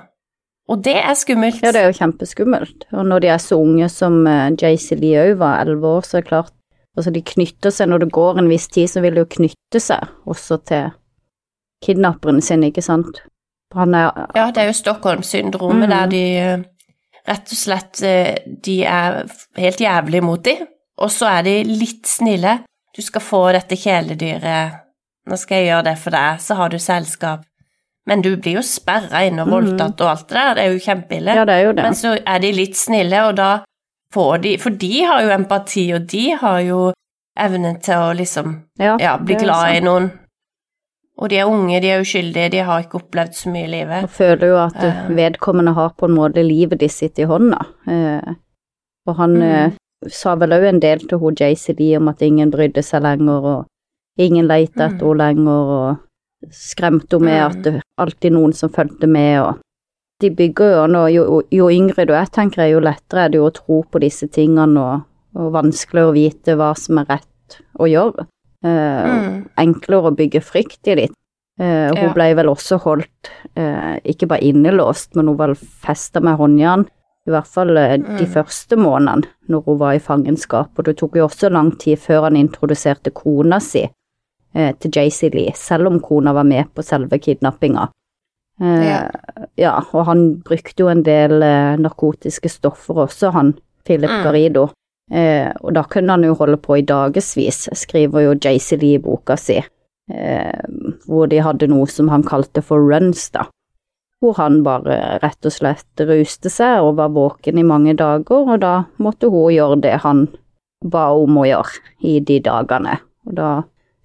Og 0.69 0.83
det 0.85 0.95
er 1.01 1.17
skummelt. 1.17 1.63
Ja, 1.65 1.74
det 1.74 1.81
er 1.81 1.89
jo 1.89 1.97
kjempeskummelt. 1.97 2.85
Og 2.93 3.07
når 3.09 3.24
de 3.24 3.31
er 3.33 3.41
så 3.41 3.57
unge 3.57 3.89
som 3.89 4.21
uh, 4.27 4.51
JC 4.53 4.93
Lee 5.00 5.17
òg 5.24 5.39
var, 5.41 5.63
elleve 5.63 5.97
år, 5.97 6.05
så 6.05 6.19
er 6.19 6.25
det 6.25 6.31
klart 6.31 6.55
Altså, 6.97 7.13
de 7.15 7.21
knytter 7.24 7.71
seg 7.71 7.88
Når 7.88 8.01
det 8.01 8.07
går 8.12 8.39
en 8.41 8.50
viss 8.51 8.65
tid, 8.67 8.89
så 8.91 9.00
vil 9.03 9.15
de 9.15 9.21
jo 9.24 9.29
knytte 9.38 9.79
seg 9.79 10.09
også 10.27 10.57
til 10.67 10.89
kidnapperen 11.85 12.41
sin, 12.43 12.65
ikke 12.67 12.83
sant? 12.83 13.21
Er, 13.71 14.09
ja, 14.35 14.50
det 14.50 14.63
er 14.63 14.67
jo 14.71 14.75
Stockholm-syndromet, 14.75 15.85
mm. 15.85 15.91
der 15.93 16.09
de 16.12 16.21
eh, 16.41 16.63
rett 17.29 17.53
og 17.53 17.59
slett 17.59 18.01
eh, 18.01 18.39
De 18.65 18.79
er 18.89 19.19
helt 19.62 19.83
jævlig 19.83 20.24
mot 20.25 20.41
dem, 20.43 20.65
og 21.00 21.12
så 21.13 21.29
er 21.38 21.46
de 21.48 21.56
litt 21.68 22.08
snille. 22.10 22.60
Du 22.96 23.01
skal 23.06 23.24
få 23.24 23.44
dette 23.56 23.77
kjæledyret, 23.79 24.79
nå 25.29 25.38
skal 25.38 25.62
jeg 25.62 25.70
gjøre 25.70 25.88
det 25.91 25.96
for 26.01 26.15
deg, 26.15 26.41
så 26.41 26.58
har 26.60 26.72
du 26.74 26.79
selskap. 26.82 27.46
Men 28.10 28.24
du 28.25 28.32
blir 28.41 28.58
jo 28.58 28.63
sperra 28.65 29.22
inne 29.27 29.44
og 29.44 29.51
mhm. 29.51 29.56
voldtatt 29.56 30.01
og 30.01 30.12
alt 30.13 30.29
det 30.29 30.38
der, 30.38 30.53
det 30.56 30.63
er 30.63 30.72
jo 30.74 30.86
kjempeille. 30.86 31.36
Ja, 31.38 31.44
det 31.46 31.58
er 31.58 31.68
jo 31.68 31.74
det. 31.77 31.84
Men 31.86 31.98
så 31.98 32.15
er 32.18 32.39
de 32.41 32.53
litt 32.56 32.79
snille, 32.79 33.25
og 33.27 33.36
da 33.38 33.50
får 34.13 34.39
de 34.41 34.56
For 34.58 34.74
de 34.82 34.94
har 35.06 35.22
jo 35.22 35.36
empati, 35.36 35.84
og 35.94 36.08
de 36.10 36.24
har 36.41 36.63
jo 36.65 36.79
evnen 37.39 37.77
til 37.86 38.08
å 38.08 38.15
liksom 38.18 38.56
ja, 38.82 38.96
ja 39.00 39.13
bli 39.22 39.38
glad 39.38 39.75
i 39.77 39.84
noen. 39.86 40.10
Og 41.20 41.29
de 41.29 41.38
er 41.41 41.51
unge, 41.51 41.82
de 41.84 41.91
er 41.91 42.01
uskyldige, 42.01 42.50
de 42.56 42.63
har 42.63 42.86
ikke 42.86 43.01
opplevd 43.01 43.36
så 43.36 43.51
mye 43.51 43.68
i 43.68 43.72
livet. 43.74 44.08
Og 44.08 44.13
føler 44.15 44.53
jo 44.53 44.58
at 44.63 44.77
uh, 44.79 45.01
vedkommende 45.12 45.75
har 45.75 45.91
på 46.00 46.08
en 46.08 46.15
måte 46.15 46.44
livet 46.46 46.79
de 46.79 46.88
sitt 46.89 47.20
i 47.20 47.27
hånda. 47.27 47.60
Uh, 47.89 48.38
og 49.10 49.18
han 49.20 49.36
mm. 49.36 49.75
Sa 50.08 50.36
vel 50.39 50.56
òg 50.56 50.65
en 50.70 50.79
del 50.79 51.01
til 51.08 51.20
hun 51.20 51.36
Lee, 51.39 51.98
om 51.98 52.08
at 52.08 52.22
ingen 52.22 52.51
brydde 52.51 52.84
seg 52.84 53.03
lenger, 53.03 53.44
og 53.44 53.65
ingen 54.18 54.48
lette 54.48 54.79
etter 54.79 55.03
mm. 55.03 55.10
henne 55.10 55.24
lenger, 55.24 55.74
og 55.79 56.51
skremte 56.56 57.18
henne 57.18 57.25
med 57.25 57.41
at 57.44 57.63
det 57.63 57.82
alltid 58.00 58.32
noen 58.32 58.53
som 58.53 58.72
fulgte 58.72 59.08
med, 59.08 59.41
og 59.41 59.60
de 60.20 60.32
bygger 60.36 60.74
jo 60.75 60.88
nå, 60.91 61.06
jo, 61.13 61.41
jo 61.51 61.70
yngre 61.72 62.06
du 62.08 62.13
er, 62.15 62.27
tenker 62.27 62.65
jeg, 62.65 62.75
jo 62.75 62.84
lettere 62.84 63.25
er 63.25 63.32
det 63.32 63.39
jo 63.39 63.48
å 63.48 63.56
tro 63.56 63.84
på 63.88 64.01
disse 64.03 64.27
tingene, 64.27 64.79
og, 64.79 65.08
og 65.39 65.53
vanskeligere 65.56 66.12
å 66.12 66.15
vite 66.15 66.58
hva 66.60 66.74
som 66.79 67.00
er 67.00 67.10
rett 67.15 67.60
å 67.79 67.88
gjøre. 67.89 68.27
Uh, 68.60 69.08
mm. 69.08 69.36
Enklere 69.63 70.12
å 70.12 70.15
bygge 70.15 70.44
frykt 70.44 70.89
i 70.91 70.98
litt. 71.00 71.15
Uh, 71.60 71.91
hun 71.91 72.10
ja. 72.10 72.13
ble 72.15 72.27
vel 72.39 72.51
også 72.51 72.79
holdt 72.84 73.32
uh, 73.60 73.96
ikke 74.08 74.27
bare 74.32 74.44
innelåst, 74.48 75.13
men 75.15 75.32
hun 75.32 75.39
var 75.39 75.56
festa 75.56 76.24
med 76.24 76.39
håndjern. 76.39 76.86
I 77.29 77.36
hvert 77.36 77.48
fall 77.48 77.77
mm. 77.77 78.17
de 78.17 78.25
første 78.25 78.77
månedene 78.79 79.29
når 79.53 79.63
hun 79.67 79.79
var 79.79 79.93
i 79.95 80.01
fangenskap. 80.01 80.71
Og 80.77 80.88
det 80.88 80.98
tok 81.00 81.15
jo 81.19 81.27
også 81.27 81.51
lang 81.53 81.71
tid 81.81 82.01
før 82.01 82.27
han 82.27 82.39
introduserte 82.39 83.13
kona 83.13 83.62
si 83.62 83.86
eh, 83.86 84.71
til 84.81 84.91
JC 84.91 85.29
Lee, 85.36 85.53
selv 85.55 85.91
om 85.91 86.00
kona 86.01 86.33
var 86.33 86.48
med 86.50 86.74
på 86.74 86.86
selve 86.86 87.21
kidnappinga. 87.21 87.88
Eh, 88.62 88.86
Ja. 88.89 89.00
ja, 89.55 89.75
og 89.93 90.05
han 90.09 90.41
brukte 90.45 90.83
jo 90.83 90.89
en 90.91 91.03
del 91.05 91.41
eh, 91.45 91.77
narkotiske 91.79 92.50
stoffer 92.50 93.05
også, 93.05 93.31
han 93.31 93.53
Philip 93.86 94.09
Mm. 94.09 94.24
Garrido. 94.24 94.69
Eh, 95.12 95.51
og 95.62 95.74
da 95.74 95.83
kunne 95.89 96.12
han 96.13 96.24
jo 96.24 96.36
holde 96.38 96.57
på 96.57 96.77
i 96.77 96.86
dagevis, 96.86 97.69
skriver 97.74 98.27
jo 98.27 98.36
JC 98.38 98.77
Lee 98.77 99.00
i 99.00 99.01
boka 99.01 99.38
si, 99.38 99.57
eh, 99.57 100.59
hvor 101.07 101.29
de 101.29 101.39
hadde 101.41 101.67
noe 101.67 101.88
som 101.89 102.09
han 102.09 102.24
kalte 102.24 102.62
for 102.62 102.77
runs, 102.77 103.29
da. 103.33 103.48
Hvor 104.19 104.35
han 104.35 104.61
bare 104.65 105.19
rett 105.23 105.47
og 105.47 105.53
slett 105.55 106.03
ruste 106.03 106.51
seg 106.51 106.83
og 106.83 106.97
var 106.97 107.13
våken 107.15 107.59
i 107.61 107.63
mange 107.63 107.93
dager, 107.95 108.49
og 108.51 108.59
da 108.59 108.73
måtte 108.99 109.29
hun 109.31 109.53
gjøre 109.53 109.79
det 109.85 109.95
han 110.03 110.25
ba 110.83 111.09
om 111.15 111.39
å 111.39 111.45
gjøre 111.47 111.83
i 112.07 112.19
de 112.23 112.39
dagene. 112.43 112.97
Og 113.27 113.38
da 113.39 113.51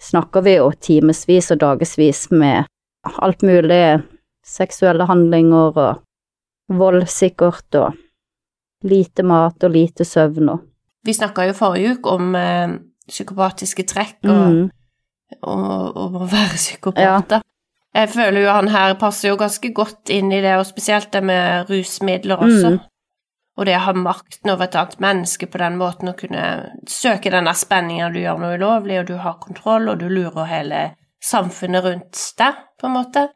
snakker 0.03 0.45
vi 0.47 0.57
jo 0.59 0.71
timevis 0.79 1.51
og 1.55 1.63
dagevis 1.63 2.29
med 2.31 2.71
alt 3.05 3.43
mulig 3.43 3.83
seksuelle 4.45 5.07
handlinger 5.09 5.79
og 5.81 6.79
vold 6.79 7.07
sikkert, 7.11 7.69
og 7.75 8.89
lite 8.89 9.25
mat 9.27 9.65
og 9.65 9.75
lite 9.75 10.05
søvn 10.05 10.55
og 10.55 10.71
Vi 11.05 11.13
snakka 11.13 11.45
jo 11.45 11.53
forrige 11.53 11.99
uke 11.99 12.13
om 12.17 12.37
eh, 12.39 12.77
psykopatiske 13.09 13.85
trekk 13.85 14.23
og, 14.25 14.55
mm, 14.55 14.69
og, 15.43 15.99
og 16.01 16.15
å 16.17 16.29
være 16.31 16.57
psykopat, 16.57 17.27
da. 17.29 17.41
Jeg 17.95 18.11
føler 18.11 18.43
jo 18.43 18.51
han 18.51 18.73
her 18.75 18.97
passer 18.99 19.31
jo 19.31 19.39
ganske 19.39 19.71
godt 19.75 20.11
inn 20.11 20.33
i 20.35 20.41
det, 20.43 20.57
og 20.59 20.67
spesielt 20.67 21.13
det 21.15 21.23
med 21.23 21.71
rusmidler 21.71 22.43
også. 22.43 22.75
Mm. 22.75 22.81
Og 23.55 23.69
det 23.69 23.77
å 23.79 23.85
ha 23.85 23.95
makten 23.95 24.51
over 24.51 24.67
et 24.67 24.75
annet 24.75 24.99
menneske 25.03 25.47
på 25.47 25.61
den 25.63 25.77
måten, 25.79 26.11
å 26.11 26.19
kunne 26.19 26.43
søke 26.91 27.31
den 27.31 27.47
der 27.47 27.59
spenninga 27.59 28.11
du 28.11 28.19
gjør 28.19 28.41
noe 28.43 28.59
ulovlig, 28.59 28.99
og 29.01 29.13
du 29.13 29.15
har 29.23 29.39
kontroll, 29.43 29.87
og 29.93 30.03
du 30.03 30.09
lurer 30.11 30.51
hele 30.51 30.83
samfunnet 31.23 31.87
rundt 31.87 32.23
deg, 32.41 32.59
på 32.81 32.91
en 32.91 32.97
måte. 32.97 33.29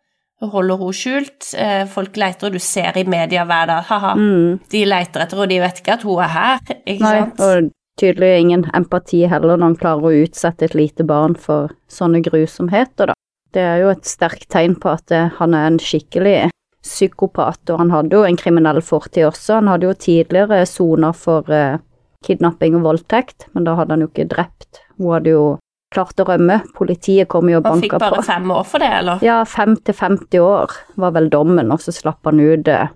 Og 0.42 0.52
holder 0.54 0.82
henne 0.82 0.94
skjult. 0.94 1.46
Eh, 1.58 1.84
Folk 1.90 2.18
leter, 2.18 2.50
og 2.50 2.58
du 2.58 2.62
ser 2.62 2.98
i 2.98 3.06
media 3.06 3.46
hver 3.46 3.70
dag, 3.70 3.86
ha-ha, 3.92 4.12
mm. 4.18 4.66
de 4.74 4.82
leter 4.86 5.22
etter, 5.22 5.38
og 5.38 5.50
de 5.50 5.62
vet 5.62 5.82
ikke 5.82 5.96
at 6.00 6.06
hun 6.06 6.22
er 6.26 6.34
her, 6.34 6.60
ikke 6.82 7.04
Nei, 7.06 7.14
sant? 7.22 7.42
og 7.46 7.70
tydelig 7.98 8.34
ingen 8.42 8.66
empati 8.74 9.24
heller 9.26 9.56
når 9.56 9.72
han 9.72 9.78
klarer 9.78 10.10
å 10.10 10.26
utsette 10.26 10.68
et 10.68 10.76
lite 10.78 11.06
barn 11.06 11.34
for 11.38 11.74
sånne 11.90 12.22
grusomheter, 12.26 13.10
da. 13.10 13.18
Det 13.54 13.64
er 13.64 13.82
jo 13.82 13.92
et 13.94 14.08
sterkt 14.08 14.48
tegn 14.52 14.76
på 14.80 14.92
at 14.92 15.12
eh, 15.14 15.30
han 15.38 15.56
er 15.56 15.70
en 15.70 15.78
skikkelig 15.80 16.50
psykopat, 16.84 17.62
og 17.72 17.80
han 17.82 17.92
hadde 17.92 18.16
jo 18.16 18.24
en 18.26 18.38
kriminell 18.38 18.80
fortid 18.84 19.26
også. 19.28 19.60
Han 19.60 19.70
hadde 19.72 19.88
jo 19.88 19.94
tidligere 19.98 20.60
soner 20.68 21.16
for 21.16 21.48
eh, 21.52 21.80
kidnapping 22.26 22.76
og 22.78 22.84
voldtekt, 22.86 23.48
men 23.54 23.66
da 23.66 23.76
hadde 23.78 23.96
han 23.96 24.04
jo 24.04 24.10
ikke 24.10 24.28
drept. 24.30 24.82
Hun 24.98 25.14
hadde 25.16 25.34
jo 25.34 25.46
klart 25.94 26.20
å 26.20 26.26
rømme. 26.28 26.60
Politiet 26.76 27.30
kom 27.32 27.48
jo 27.48 27.62
og 27.62 27.70
Han 27.70 27.82
fikk 27.84 27.96
bare 28.00 28.22
fem 28.26 28.52
år 28.52 28.68
for 28.68 28.84
det, 28.84 28.92
eller? 29.00 29.24
Ja, 29.24 29.40
fem 29.48 29.76
til 29.80 29.96
50 29.96 30.44
år 30.44 30.76
var 31.00 31.16
vel 31.16 31.30
dommen, 31.32 31.72
og 31.72 31.82
så 31.84 31.94
slapp 31.94 32.28
han 32.28 32.40
ut 32.42 32.68
eh, 32.68 32.92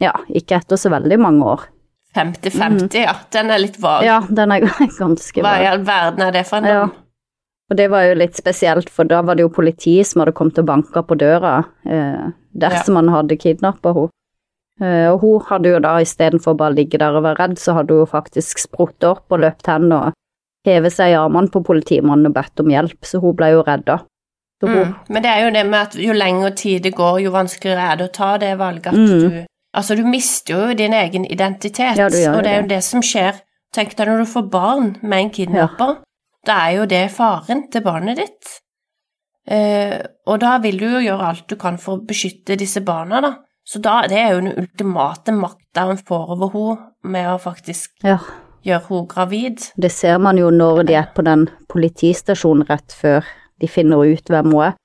ja, 0.00 0.14
ikke 0.32 0.60
etter 0.62 0.80
så 0.80 0.92
veldig 0.92 1.20
mange 1.20 1.52
år. 1.56 1.68
50-50, 2.16 2.96
ja. 3.04 3.12
Den 3.30 3.52
er 3.54 3.60
litt 3.62 3.76
vag. 3.78 4.02
Mm. 4.02 4.06
Ja, 4.08 4.18
den 4.40 4.54
er 4.54 4.64
ganske 4.98 5.44
Hva 5.44 5.52
i 5.62 5.68
all 5.70 5.84
verden 5.86 6.26
er 6.26 6.34
det 6.34 6.46
for 6.48 6.62
en 6.62 6.70
Ja. 6.70 6.82
Og 7.70 7.76
det 7.78 7.86
var 7.90 8.02
jo 8.08 8.14
litt 8.18 8.34
spesielt, 8.36 8.90
for 8.90 9.04
da 9.06 9.20
var 9.22 9.36
det 9.38 9.44
jo 9.44 9.48
politiet 9.54 10.06
som 10.06 10.20
hadde 10.24 10.34
kommet 10.34 10.58
og 10.58 10.66
banka 10.66 11.02
på 11.06 11.14
døra 11.20 11.64
eh, 11.86 12.32
dersom 12.52 12.96
han 12.98 13.08
hadde 13.14 13.36
kidnappa 13.38 13.92
henne. 13.94 14.10
Eh, 14.80 15.06
og 15.12 15.20
hun 15.20 15.44
hadde 15.50 15.68
jo 15.74 15.78
da 15.84 15.98
istedenfor 16.02 16.56
bare 16.56 16.74
ligge 16.74 16.98
der 16.98 17.14
og 17.14 17.22
være 17.22 17.38
redd, 17.44 17.58
så 17.60 17.74
hadde 17.76 17.94
hun 17.94 18.06
faktisk 18.10 18.58
sprutt 18.58 19.04
opp 19.04 19.30
og 19.30 19.42
løpt 19.44 19.66
hen 19.70 19.92
og 19.92 20.12
hevet 20.66 20.92
seg 20.92 21.12
i 21.12 21.18
armene 21.20 21.52
på 21.52 21.62
politimannen 21.64 22.26
og 22.30 22.34
bedt 22.34 22.60
om 22.64 22.72
hjelp, 22.72 22.98
så 23.06 23.20
hun 23.22 23.36
ble 23.36 23.52
jo 23.54 23.62
redda. 23.66 24.00
Hun, 24.62 24.70
Mm. 24.70 24.94
Men 25.08 25.22
det 25.22 25.30
er 25.30 25.44
jo 25.44 25.50
det 25.54 25.66
med 25.66 25.80
at 25.80 25.94
jo 25.96 26.12
lengre 26.12 26.50
tid 26.56 26.82
det 26.82 26.94
går, 26.94 27.20
jo 27.24 27.30
vanskeligere 27.32 27.92
er 27.92 27.96
det 27.96 28.08
å 28.10 28.12
ta 28.12 28.36
det 28.36 28.58
valget 28.58 28.86
at 28.88 28.94
Mm. 28.94 29.30
du 29.30 29.46
Altså, 29.72 29.94
du 29.96 30.02
mister 30.04 30.54
jo 30.68 30.74
din 30.74 30.92
egen 30.92 31.24
identitet, 31.24 31.96
Ja, 31.96 32.06
og 32.06 32.42
det 32.42 32.50
er 32.52 32.62
jo 32.62 32.66
det 32.66 32.82
som 32.82 33.00
skjer. 33.00 33.40
Tenk 33.72 33.94
deg 33.96 34.08
når 34.08 34.18
du 34.18 34.24
får 34.26 34.50
barn 34.50 34.96
med 35.00 35.18
en 35.18 35.30
kidnapper. 35.30 35.98
Da 36.46 36.56
er 36.66 36.76
jo 36.78 36.88
det 36.88 37.04
faren 37.12 37.66
til 37.72 37.82
barnet 37.84 38.20
ditt. 38.20 38.50
Eh, 39.50 39.98
og 40.28 40.40
da 40.40 40.56
vil 40.62 40.78
du 40.80 40.86
jo 40.86 41.02
gjøre 41.04 41.30
alt 41.32 41.46
du 41.50 41.56
kan 41.60 41.78
for 41.80 41.98
å 41.98 42.04
beskytte 42.06 42.56
disse 42.60 42.82
barna, 42.84 43.20
da. 43.24 43.32
Så 43.66 43.80
da, 43.82 44.00
det 44.08 44.18
er 44.18 44.32
jo 44.34 44.44
den 44.44 44.56
ultimate 44.58 45.32
makta 45.36 45.84
han 45.90 45.98
får 46.00 46.32
over 46.36 46.52
henne 46.54 47.12
med 47.12 47.28
å 47.32 47.38
faktisk 47.40 47.92
ja, 48.06 48.16
gjøre 48.66 48.86
henne 48.88 49.08
gravid. 49.10 49.66
det 49.76 49.90
ser 49.92 50.18
man 50.18 50.38
jo 50.40 50.48
når 50.50 50.82
de 50.88 50.96
er 50.98 51.10
på 51.14 51.22
den 51.26 51.46
politistasjonen 51.70 52.66
rett 52.70 52.92
før 52.96 53.26
de 53.60 53.68
finner 53.68 54.04
ut 54.08 54.32
hvem 54.32 54.52
hun 54.54 54.64
er. 54.70 54.76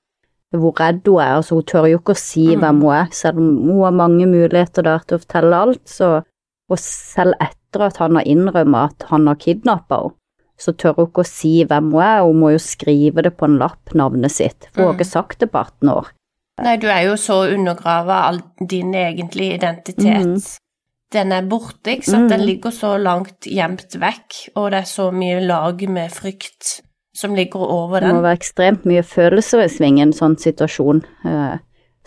Hvor 0.56 0.76
redd 0.78 1.02
hun 1.08 1.20
er, 1.20 1.32
altså 1.40 1.58
hun 1.58 1.66
tør 1.66 1.88
jo 1.90 1.98
ikke 1.98 2.14
å 2.14 2.20
si 2.20 2.46
Mm. 2.54 2.60
hvem 2.62 2.80
hun 2.84 2.94
er, 2.94 3.08
selv 3.12 3.38
om 3.38 3.48
hun 3.64 3.82
har 3.82 3.96
mange 3.96 4.26
muligheter 4.26 4.82
der 4.86 4.98
til 5.06 5.16
å 5.18 5.24
fortelle 5.24 5.56
alt, 5.66 5.84
så 5.88 6.22
Og 6.68 6.78
selv 6.82 7.34
etter 7.38 7.84
at 7.86 7.96
han 8.02 8.16
har 8.16 8.24
innrømmet 8.26 8.90
at 8.90 9.04
han 9.12 9.28
har 9.28 9.36
kidnappa 9.38 10.00
henne, 10.02 10.16
så 10.58 10.72
tør 10.76 10.94
hun 10.96 11.06
ikke 11.10 11.22
å 11.24 11.28
si 11.28 11.64
hvem 11.64 11.90
hun 11.92 12.02
er, 12.02 12.22
hun 12.24 12.40
må 12.40 12.52
jo 12.54 12.58
skrive 12.58 13.22
det 13.22 13.36
på 13.36 13.44
en 13.44 13.58
lapp, 13.58 13.92
navnet 13.94 14.30
sitt, 14.32 14.68
for 14.72 14.82
hun 14.82 14.86
har 14.88 14.94
Mm. 14.94 15.00
ikke 15.00 15.10
sagt 15.10 15.38
det 15.40 15.50
på 15.52 15.58
18 15.58 15.88
år. 15.92 16.06
Nei, 16.62 16.76
du 16.76 16.86
er 16.88 17.02
jo 17.04 17.16
så 17.20 17.42
undergrava 17.52 18.22
all 18.28 18.40
din 18.66 18.92
egentlige 18.94 19.54
identitet. 19.58 20.24
Mm. 20.24 20.58
Den 21.12 21.32
er 21.32 21.42
borte, 21.42 21.92
ikke 21.92 22.04
sant. 22.04 22.28
Den 22.30 22.40
Mhm. 22.40 22.46
ligger 22.46 22.70
så 22.70 22.96
langt 22.98 23.40
gjemt 23.46 23.94
vekk, 24.00 24.48
og 24.56 24.70
det 24.70 24.78
er 24.80 24.88
så 24.88 25.10
mye 25.12 25.40
lag 25.46 25.88
med 25.88 26.10
frykt 26.10 26.80
som 27.14 27.34
ligger 27.34 27.60
over 27.60 28.00
den. 28.00 28.08
Det 28.08 28.14
må 28.16 28.22
være 28.22 28.38
ekstremt 28.38 28.84
mye 28.86 29.02
følelser 29.02 29.62
i 29.64 29.68
sving 29.68 29.98
i 29.98 30.02
en 30.02 30.12
sånn 30.12 30.36
situasjon. 30.36 31.04
Eh, 31.24 31.58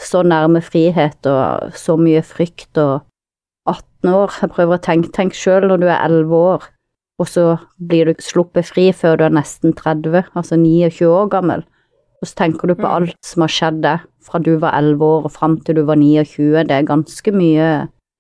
Så 0.02 0.24
nærme 0.24 0.62
frihet 0.64 1.26
og 1.28 1.74
så 1.74 1.98
mye 2.00 2.22
frykt 2.24 2.78
og 2.78 3.02
18 3.68 4.14
år. 4.14 4.30
Jeg 4.42 4.50
prøver 4.52 4.78
å 4.78 4.82
tenke, 4.82 5.12
tenk 5.12 5.34
sjøl 5.34 5.68
når 5.68 5.80
du 5.82 5.88
er 5.88 6.00
11 6.08 6.32
år, 6.34 6.64
og 7.20 7.28
så 7.28 7.44
blir 7.78 8.10
du 8.10 8.22
sluppet 8.24 8.66
fri 8.70 8.90
før 8.96 9.18
du 9.20 9.26
er 9.28 9.36
nesten 9.36 9.74
30, 9.76 10.24
altså 10.40 10.56
29 10.56 11.08
år 11.12 11.30
gammel. 11.34 11.66
Og 12.22 12.28
så 12.28 12.36
tenker 12.36 12.68
du 12.68 12.76
på 12.76 12.88
Mm. 12.88 12.96
alt 12.96 13.18
som 13.26 13.42
har 13.42 13.52
skjedd 13.52 13.82
deg 13.84 14.00
fra 14.24 14.40
du 14.40 14.58
var 14.58 14.74
11 14.78 15.04
år 15.06 15.26
og 15.26 15.32
fram 15.32 15.60
til 15.64 15.76
du 15.76 15.84
var 15.86 15.96
29. 15.96 16.64
Det 16.68 16.72
er 16.72 16.84
ganske 16.84 17.32
mye 17.32 17.70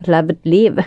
levd 0.07 0.45
liv. 0.45 0.79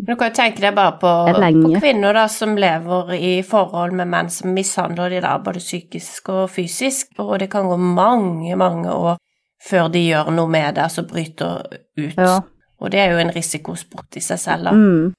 Du 0.00 0.14
kan 0.16 0.30
jo 0.30 0.34
tenke 0.34 0.60
deg 0.60 0.74
bare 0.74 0.92
på, 1.00 1.10
på 1.34 1.80
kvinner 1.80 2.14
da, 2.16 2.26
som 2.28 2.56
lever 2.56 3.10
i 3.16 3.42
forhold 3.42 3.92
med 3.92 4.08
menn 4.08 4.30
som 4.30 4.54
mishandler 4.54 5.10
de 5.10 5.20
da, 5.20 5.38
både 5.38 5.60
psykisk 5.60 6.28
og 6.28 6.50
fysisk, 6.50 7.18
og 7.18 7.38
det 7.38 7.50
kan 7.50 7.68
gå 7.68 7.76
mange, 7.76 8.56
mange 8.56 8.88
år 8.88 9.16
før 9.60 9.90
de 9.92 10.00
gjør 10.06 10.30
noe 10.32 10.48
med 10.48 10.74
det, 10.74 10.82
altså 10.86 11.04
bryter 11.04 11.66
ut. 11.98 12.16
Ja. 12.16 12.40
Og 12.80 12.90
det 12.90 13.00
er 13.00 13.12
jo 13.12 13.18
en 13.20 13.32
risikosport 13.34 14.16
i 14.16 14.20
seg 14.24 14.38
selv, 14.40 14.64
da. 14.64 14.72
Mm. 14.72 15.12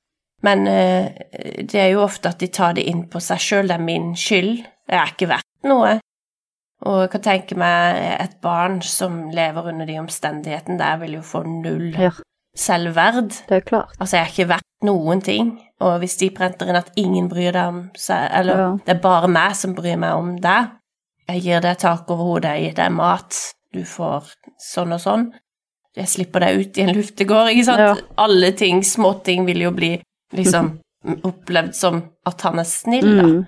Men 0.43 0.65
eh, 0.67 1.11
det 1.61 1.75
er 1.79 1.91
jo 1.93 2.01
ofte 2.05 2.29
at 2.33 2.39
de 2.41 2.47
tar 2.47 2.73
det 2.77 2.87
inn 2.89 3.03
på 3.11 3.19
seg 3.21 3.37
sjøl, 3.43 3.67
det 3.69 3.75
er 3.77 3.83
min 3.85 4.11
skyld, 4.17 4.63
jeg 4.89 4.97
er 4.97 5.11
ikke 5.13 5.29
verdt 5.29 5.67
noe. 5.69 5.99
Og 6.81 7.03
jeg 7.03 7.11
kan 7.13 7.21
tenke 7.27 7.55
meg 7.61 7.99
et 8.23 8.39
barn 8.41 8.79
som 8.81 9.27
lever 9.29 9.67
under 9.69 9.85
de 9.85 9.99
omstendighetene 10.01 10.79
der, 10.81 10.97
vil 11.03 11.19
jo 11.19 11.21
få 11.21 11.43
null 11.45 11.91
Ja, 11.93 12.09
selvverd. 12.57 13.35
det 13.47 13.59
er 13.59 13.67
klart. 13.67 13.93
Altså, 13.99 14.17
jeg 14.17 14.23
er 14.25 14.31
ikke 14.33 14.49
verdt 14.55 14.67
noen 14.89 15.21
ting. 15.21 15.51
Og 15.81 15.99
hvis 16.01 16.17
de 16.17 16.31
prenter 16.33 16.69
inn 16.69 16.75
at 16.79 16.89
ingen 16.97 17.29
bryr 17.29 17.53
deg 17.53 17.67
om 17.69 17.79
seg, 17.97 18.27
eller 18.33 18.57
Ja. 18.57 18.71
det 18.85 18.95
er 18.95 19.01
bare 19.01 19.27
meg 19.29 19.55
som 19.55 19.75
bryr 19.77 19.97
meg 19.97 20.13
om 20.17 20.35
deg, 20.41 20.71
jeg 21.29 21.41
gir 21.45 21.61
deg 21.61 21.77
tak 21.77 22.09
over 22.09 22.23
hodet, 22.33 22.55
jeg 22.57 22.63
gir 22.71 22.73
deg 22.81 22.91
mat, 22.97 23.37
du 23.73 23.83
får 23.85 24.33
sånn 24.59 24.93
og 24.93 24.99
sånn, 24.99 25.31
jeg 25.95 26.07
slipper 26.07 26.39
deg 26.39 26.59
ut 26.65 26.77
i 26.77 26.81
en 26.81 26.95
luftegård, 26.95 27.51
ikke 27.53 27.65
sant? 27.65 27.79
Ja. 27.79 27.95
Alle 28.17 28.51
ting, 28.57 28.81
småting, 28.83 29.45
vil 29.45 29.61
jo 29.61 29.71
bli 29.71 29.99
liksom 30.31 30.79
opplevd 31.29 31.75
som 31.75 32.01
at 32.25 32.41
han 32.41 32.59
er 32.59 32.67
snill, 32.69 33.09
da. 33.17 33.23
Mm. 33.27 33.41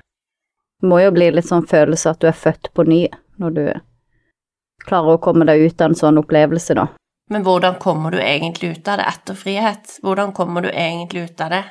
Det 0.84 0.90
må 0.90 1.00
jo 1.00 1.12
bli 1.16 1.30
litt 1.32 1.48
sånn 1.48 1.68
følelse 1.70 2.10
at 2.12 2.20
du 2.20 2.28
er 2.28 2.36
født 2.36 2.74
på 2.76 2.84
ny, 2.88 3.06
når 3.40 3.54
du 3.56 3.64
klarer 4.84 5.16
å 5.16 5.22
komme 5.24 5.46
deg 5.48 5.62
ut 5.70 5.82
av 5.82 5.94
en 5.94 5.96
sånn 5.96 6.20
opplevelse, 6.20 6.76
da. 6.76 6.88
Men 7.32 7.46
hvordan 7.46 7.78
kommer 7.80 8.12
du 8.12 8.18
egentlig 8.20 8.74
ut 8.76 8.88
av 8.92 9.00
det 9.00 9.06
etter 9.08 9.38
frihet? 9.40 9.94
Hvordan 10.04 10.34
kommer 10.36 10.62
du 10.66 10.70
egentlig 10.70 11.24
ut 11.30 11.42
av 11.42 11.54
det? 11.56 11.62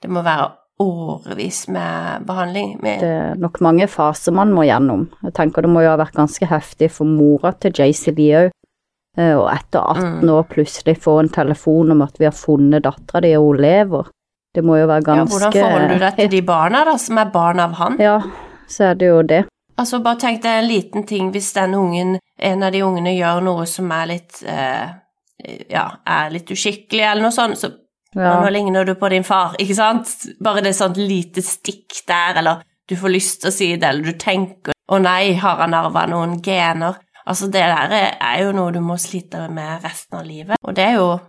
Det 0.00 0.08
må 0.14 0.22
være 0.22 0.52
årevis 0.80 1.64
med 1.68 2.22
behandling. 2.28 2.76
Med, 2.80 3.00
Det 3.02 3.08
er 3.10 3.34
nok 3.42 3.58
mange 3.60 3.88
faser 3.90 4.32
man 4.32 4.54
må 4.54 4.62
gjennom. 4.64 5.08
Jeg 5.26 5.34
tenker 5.36 5.66
det 5.66 5.72
må 5.74 5.82
jo 5.84 5.90
ha 5.90 5.98
vært 6.00 6.14
ganske 6.16 6.46
heftig 6.48 6.88
for 6.94 7.04
mora 7.10 7.50
til 7.60 7.74
JC 7.76 8.14
Lee 8.16 8.44
òg. 8.46 8.54
Og 9.18 9.48
etter 9.50 9.82
18 9.82 10.22
Mm. 10.22 10.30
år 10.38 10.46
plutselig 10.48 10.94
få 11.02 11.18
en 11.20 11.28
telefon 11.28 11.90
om 11.92 12.02
at 12.06 12.16
vi 12.18 12.24
har 12.24 12.32
funnet 12.32 12.84
dattera 12.86 13.20
di, 13.20 13.34
og 13.36 13.48
hun 13.50 13.60
lever. 13.60 14.06
Det 14.54 14.62
må 14.66 14.76
jo 14.80 14.86
være 14.90 15.04
ganske 15.06 15.22
ja, 15.22 15.30
hvordan 15.30 15.52
forholder 15.54 15.92
du 15.94 16.02
deg 16.04 16.16
til 16.18 16.30
de 16.32 16.40
barna, 16.46 16.84
da, 16.88 16.96
som 16.98 17.18
er 17.22 17.28
barn 17.30 17.60
av 17.62 17.76
han? 17.78 17.98
Ja, 18.02 18.16
så 18.70 18.88
er 18.90 18.96
det 18.98 19.10
jo 19.12 19.20
det. 19.22 19.44
Altså, 19.78 20.00
bare 20.04 20.18
tenk 20.20 20.42
deg 20.42 20.58
en 20.60 20.66
liten 20.68 21.06
ting 21.08 21.30
hvis 21.32 21.52
den 21.56 21.76
ungen, 21.78 22.16
en 22.36 22.64
av 22.66 22.72
de 22.74 22.82
ungene 22.84 23.14
gjør 23.14 23.44
noe 23.46 23.66
som 23.70 23.92
er 23.96 24.10
litt 24.10 24.42
eh, 24.46 24.90
Ja, 25.70 25.86
er 26.04 26.34
litt 26.34 26.50
uskikkelig, 26.52 27.04
eller 27.06 27.24
noe 27.28 27.32
sånt, 27.36 27.56
så 27.62 27.70
Ja. 28.12 28.40
nå 28.42 28.48
ligner 28.50 28.84
du 28.84 28.96
på 28.98 29.08
din 29.08 29.22
far, 29.22 29.54
ikke 29.62 29.74
sant? 29.78 30.10
Bare 30.42 30.60
det 30.66 30.74
sånt 30.74 30.96
lite 30.98 31.40
stikk 31.46 32.00
der, 32.08 32.40
eller 32.42 32.64
du 32.90 32.96
får 32.98 33.12
lyst 33.14 33.40
til 33.40 33.48
å 33.52 33.54
si 33.54 33.68
det, 33.76 33.86
eller 33.86 34.02
du 34.02 34.18
tenker 34.18 34.74
Å 34.90 34.98
nei, 34.98 35.32
har 35.38 35.60
han 35.62 35.74
arva 35.78 36.02
noen 36.10 36.40
gener? 36.42 36.96
Altså, 37.24 37.46
det 37.46 37.62
der 37.62 37.92
er, 37.94 38.16
er 38.18 38.40
jo 38.42 38.50
noe 38.56 38.72
du 38.74 38.80
må 38.82 38.96
slite 38.98 39.44
med 39.48 39.84
resten 39.84 40.18
av 40.18 40.24
livet. 40.26 40.58
Og 40.66 40.74
det 40.74 40.82
er 40.88 40.96
jo 40.98 41.20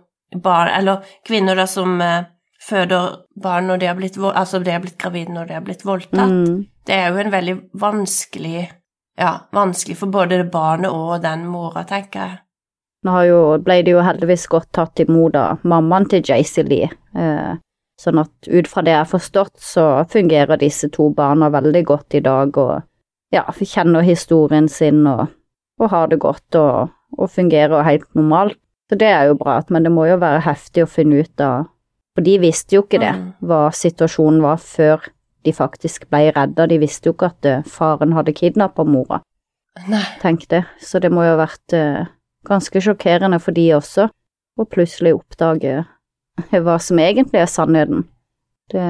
barn, 0.42 0.72
eller 0.74 1.04
kvinner 1.24 1.54
da 1.54 1.68
som 1.70 2.00
eh, 2.02 2.24
føder 2.62 3.16
barn 3.42 3.68
når 3.70 3.82
de 3.82 3.88
har 3.90 3.98
blitt, 3.98 4.18
altså 4.18 4.60
de 4.62 4.72
har 4.74 4.82
blitt 4.84 5.00
gravide 5.00 5.34
når 5.34 5.50
de 5.50 5.56
har 5.58 5.64
blitt 5.66 5.84
voldtatt. 5.86 6.30
Mm. 6.30 6.62
Det 6.86 6.94
er 6.94 7.10
jo 7.10 7.20
en 7.22 7.34
veldig 7.34 7.58
vanskelig 7.80 8.70
Ja, 9.20 9.44
vanskelig 9.52 9.98
for 10.00 10.08
både 10.08 10.38
det 10.40 10.48
barnet 10.50 10.88
og 10.90 11.18
den 11.20 11.42
mora, 11.46 11.82
tenker 11.84 12.20
jeg. 12.20 12.38
Nå 13.04 13.12
har 13.12 13.26
jo, 13.26 13.40
ble 13.60 13.82
det 13.84 13.92
jo 13.92 14.04
heldigvis 14.06 14.46
godt 14.48 14.70
tatt 14.72 15.02
imot 15.04 15.36
av 15.36 15.66
mammaen 15.68 16.06
til 16.08 16.22
JC 16.24 16.62
Lee, 16.64 16.88
eh, 17.18 17.58
sånn 18.00 18.22
at 18.22 18.48
ut 18.48 18.70
fra 18.70 18.84
det 18.86 18.94
jeg 18.94 19.00
har 19.02 19.10
forstått, 19.10 19.58
så 19.60 19.84
fungerer 20.08 20.60
disse 20.62 20.88
to 20.94 21.10
barna 21.12 21.50
veldig 21.52 21.84
godt 21.90 22.16
i 22.16 22.22
dag, 22.24 22.56
og 22.56 23.36
ja, 23.36 23.44
kjenner 23.52 24.06
historien 24.06 24.68
sin 24.68 25.04
og, 25.10 25.26
og 25.80 25.92
har 25.92 26.08
det 26.08 26.22
godt 26.24 26.56
og, 26.60 26.96
og 27.18 27.30
fungerer 27.36 27.84
helt 27.84 28.08
normalt. 28.16 28.58
Så 28.88 28.96
det 29.00 29.08
er 29.12 29.28
jo 29.28 29.38
bra, 29.40 29.58
men 29.68 29.84
det 29.84 29.92
må 29.92 30.06
jo 30.08 30.18
være 30.20 30.44
heftig 30.44 30.86
å 30.86 30.90
finne 30.90 31.20
ut 31.24 31.44
av, 31.44 31.68
for 32.14 32.22
de 32.26 32.38
visste 32.38 32.76
jo 32.76 32.82
ikke 32.82 33.00
det, 33.00 33.12
Mm. 33.16 33.32
hva 33.48 33.70
situasjonen 33.72 34.42
var 34.42 34.56
før 34.60 35.08
de 35.44 35.52
faktisk 35.52 36.08
ble 36.10 36.30
redda, 36.36 36.66
de 36.68 36.78
visste 36.78 37.06
jo 37.08 37.12
ikke 37.14 37.30
at 37.32 37.44
eh, 37.46 37.62
faren 37.66 38.12
hadde 38.12 38.32
kidnappa 38.36 38.84
mora 38.84 39.22
Nei. 39.88 40.02
tenk 40.20 40.46
det. 40.48 40.64
Så 40.80 41.00
det 41.00 41.10
må 41.10 41.24
jo 41.24 41.36
ha 41.36 41.46
vært 41.46 41.72
eh, 41.72 42.06
ganske 42.46 42.80
sjokkerende 42.80 43.40
for 43.40 43.52
de 43.52 43.70
også, 43.74 44.08
å 44.58 44.64
plutselig 44.68 45.14
oppdage 45.16 45.84
hva 46.52 46.78
som 46.80 46.98
egentlig 46.98 47.40
er 47.40 47.46
sannheten. 47.50 48.04
Det, 48.70 48.84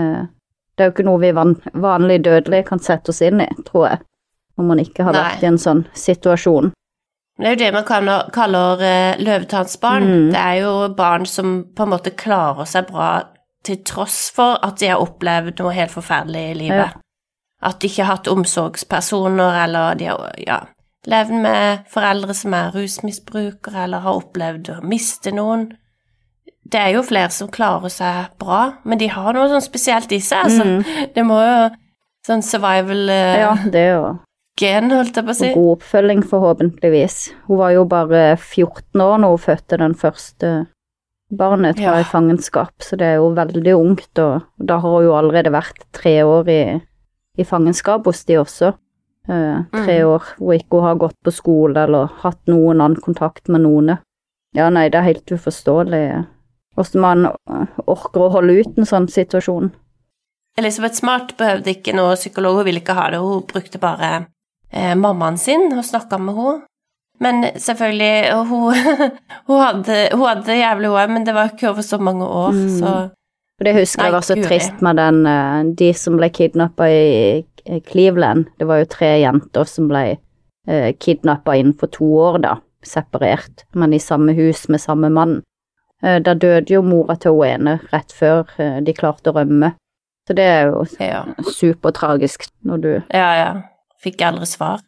det 0.76 0.82
er 0.84 0.90
jo 0.90 0.92
ikke 0.96 1.06
noe 1.06 1.20
vi 1.22 1.30
van, 1.32 1.54
vanlig 1.74 2.22
dødelige 2.24 2.66
kan 2.66 2.78
sette 2.82 3.10
oss 3.14 3.22
inn 3.22 3.40
i, 3.40 3.48
tror 3.64 3.86
jeg, 3.88 3.98
når 4.58 4.64
man 4.68 4.78
ikke 4.82 5.04
har 5.06 5.12
Nei. 5.16 5.22
vært 5.22 5.42
i 5.42 5.46
en 5.52 5.58
sånn 5.62 5.84
situasjon. 5.94 6.72
Det 7.42 7.49
er 7.49 7.56
jo 7.56 7.61
det 7.64 7.70
man 7.75 7.87
kaller, 7.87 8.28
kaller 8.34 8.82
eh, 8.87 9.20
løvetannsbarn. 9.20 10.08
Mm. 10.08 10.26
Det 10.30 10.42
er 10.42 10.58
jo 10.62 10.72
barn 10.96 11.26
som 11.26 11.56
på 11.75 11.87
en 11.87 11.92
måte 11.92 12.14
klarer 12.14 12.68
seg 12.70 12.87
bra 12.90 13.08
til 13.66 13.82
tross 13.87 14.30
for 14.34 14.58
at 14.62 14.78
de 14.80 14.90
har 14.90 15.02
opplevd 15.02 15.58
noe 15.62 15.75
helt 15.75 15.94
forferdelig 15.94 16.44
i 16.50 16.54
livet. 16.64 16.99
At 17.62 17.78
de 17.82 17.90
ikke 17.90 18.06
har 18.06 18.16
hatt 18.16 18.30
omsorgspersoner, 18.30 19.58
eller 19.64 19.99
de 19.99 20.08
har 20.11 20.32
ja, 20.42 20.58
levd 21.11 21.37
med 21.44 21.84
foreldre 21.90 22.34
som 22.34 22.56
er 22.58 22.72
rusmisbrukere, 22.75 23.84
eller 23.84 24.02
har 24.06 24.18
opplevd 24.18 24.72
å 24.75 24.80
miste 24.87 25.34
noen. 25.34 25.68
Det 26.72 26.80
er 26.80 26.96
jo 26.96 27.04
flere 27.06 27.30
som 27.34 27.50
klarer 27.52 27.92
seg 27.92 28.34
bra, 28.40 28.64
men 28.87 28.99
de 28.99 29.11
har 29.12 29.34
noe 29.37 29.50
sånn 29.50 29.64
spesielt 29.64 30.14
i 30.14 30.22
seg. 30.22 30.49
Altså. 30.49 31.06
Det 31.14 31.26
må 31.26 31.38
jo 31.42 31.62
Sånn 32.22 32.38
survival-gen, 32.46 33.40
Ja, 33.40 33.54
det 33.66 33.80
er 33.82 33.96
jo 33.96 34.02
holdt 34.62 35.16
jeg 35.16 35.25
på 35.25 35.31
å 35.31 35.35
si. 35.35 35.52
god 35.54 35.71
oppfølging, 35.76 36.23
forhåpentligvis. 36.28 37.16
Hun 37.49 37.59
var 37.59 37.71
jo 37.75 37.85
bare 37.85 38.37
14 38.37 39.00
år 39.00 39.19
når 39.19 39.28
hun 39.35 39.38
fødte 39.38 39.78
den 39.78 39.95
første 39.95 40.66
barnet, 41.33 41.76
tror 41.76 41.85
jeg, 41.85 41.95
Ja. 41.95 42.00
i 42.00 42.04
fangenskap, 42.04 42.73
så 42.81 42.97
det 42.97 43.07
er 43.07 43.14
jo 43.16 43.31
veldig 43.35 43.75
ungt, 43.75 44.19
og 44.19 44.42
da 44.64 44.78
har 44.78 44.90
hun 44.90 45.04
jo 45.04 45.12
allerede 45.16 45.50
vært 45.50 45.85
tre 45.92 46.23
år 46.23 46.49
i, 46.49 46.81
i 47.38 47.45
fangenskap 47.45 48.04
hos 48.04 48.25
de 48.25 48.35
også. 48.38 48.75
Uh, 49.28 49.62
tre 49.73 50.00
Mm. 50.02 50.09
år 50.09 50.23
hvor 50.38 50.52
ikke 50.59 50.71
hun 50.81 50.83
har 50.83 50.97
gått 50.97 51.16
på 51.25 51.31
skole 51.33 51.76
eller 51.76 52.09
hatt 52.23 52.40
noen 52.49 52.81
annen 52.81 52.97
kontakt 53.00 53.49
med 53.49 53.61
noen. 53.62 53.99
Ja, 54.54 54.69
nei, 54.69 54.88
det 54.88 54.97
er 54.99 55.02
helt 55.14 55.26
uforståelig 55.31 56.26
hvordan 56.75 57.00
man 57.00 57.26
eh, 57.26 57.66
orker 57.87 58.21
å 58.21 58.33
holde 58.33 58.59
ut 58.61 58.78
en 58.78 58.85
sånn 58.85 59.07
situasjon. 59.09 59.71
Elisabeth 60.59 60.95
Smart 60.97 61.37
behøvde 61.38 61.71
ikke 61.71 61.95
noe 61.95 62.14
psykolog, 62.16 62.57
hun 62.57 62.64
ville 62.64 62.81
ikke 62.81 62.95
ha 62.95 63.11
det, 63.11 63.21
hun 63.21 63.42
brukte 63.47 63.78
bare 63.78 64.26
eh, 64.72 64.94
mammaen 64.98 65.38
sin 65.38 65.68
og 65.72 65.84
snakka 65.84 66.18
med 66.18 66.34
henne. 66.34 66.62
Men 67.22 67.44
selvfølgelig, 67.54 68.32
hun, 68.48 68.74
hun, 69.46 69.61
hadde, 69.61 69.98
hun 70.12 70.26
hadde 70.26 70.56
jævlig 70.58 70.88
òg, 70.90 71.11
men 71.12 71.26
det 71.26 71.35
var 71.37 71.52
ikke 71.52 71.70
over 71.70 71.82
så 71.87 71.98
mange 71.98 72.26
år, 72.26 72.50
Mm. 72.52 72.78
så 72.80 72.94
For 73.58 73.64
det 73.68 73.74
husker 73.76 74.04
jeg 74.04 74.12
var 74.12 74.20
så 74.26 74.35
Guri. 74.35 74.44
trist 74.48 74.82
med 74.82 74.96
den, 74.96 75.26
eh, 75.26 75.62
de 75.78 75.92
som 75.94 76.16
ble 76.16 76.28
kidnappa 76.30 76.88
i 76.90 77.44
Cleveland. 77.87 78.46
Det 78.58 78.66
var 78.66 78.80
jo 78.82 78.85
tre 78.90 79.20
jenter 79.20 79.64
som 79.64 79.87
ble 79.88 80.18
uh, 80.68 80.90
kidnappa 80.98 81.54
innenfor 81.54 81.87
to 81.94 82.04
år, 82.18 82.38
da, 82.42 82.56
separert, 82.82 83.62
men 83.74 83.92
i 83.94 83.98
samme 84.02 84.32
hus 84.35 84.68
med 84.68 84.80
samme 84.80 85.11
mann. 85.11 85.42
Eh, 86.02 86.18
da 86.18 86.35
døde 86.35 86.74
jo 86.74 86.82
mora 86.82 87.14
til 87.16 87.37
hun 87.37 87.46
ene 87.46 87.76
rett 87.92 88.11
før 88.12 88.48
eh, 88.58 88.80
de 88.82 88.92
klarte 88.92 89.30
å 89.30 89.37
rømme. 89.37 89.74
Så 90.26 90.35
det 90.35 90.46
er 90.46 90.70
jo 90.72 90.82
ja. 90.98 91.22
supertragisk 91.46 92.48
når 92.66 92.82
du 92.82 92.90
Ja, 93.14 93.30
ja. 93.38 93.52
Fikk 94.02 94.22
aldri 94.26 94.46
svar. 94.50 94.80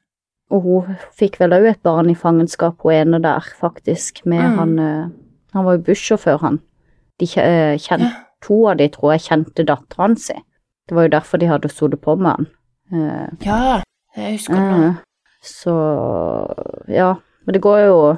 Og 0.53 0.63
hun 0.63 0.97
fikk 1.17 1.39
vel 1.41 1.55
òg 1.57 1.67
et 1.71 1.83
barn 1.87 2.11
i 2.11 2.15
fangenskap, 2.19 2.77
hun 2.85 2.93
ene 2.93 3.21
der, 3.23 3.41
faktisk, 3.61 4.25
med 4.27 4.43
Mm. 4.43 4.59
han 4.59 4.79
eh, 4.79 5.09
Han 5.55 5.65
var 5.65 5.77
jo 5.77 5.83
bussjåfør, 5.87 6.39
han. 6.41 6.59
De 7.21 7.27
eh, 7.39 7.79
kjente. 7.79 8.11
To 8.43 8.67
av 8.69 8.77
de 8.77 8.89
tror 8.89 9.13
jeg 9.15 9.21
kjente 9.29 9.65
datteren 9.65 10.17
sin. 10.19 10.43
Det 10.89 10.95
var 10.97 11.07
jo 11.07 11.13
derfor 11.15 11.39
de 11.39 11.47
hadde 11.47 11.69
sittet 11.71 12.01
på 12.03 12.17
med 12.19 12.31
han. 12.33 12.47
Eh, 12.93 13.29
Ja, 13.47 13.83
jeg 14.17 14.33
husker 14.39 14.55
det 14.55 14.81
nå. 14.81 14.97
så 15.41 15.75
ja. 16.89 17.15
Men 17.47 17.53
det 17.55 17.61
går 17.63 17.79
jo 17.87 18.17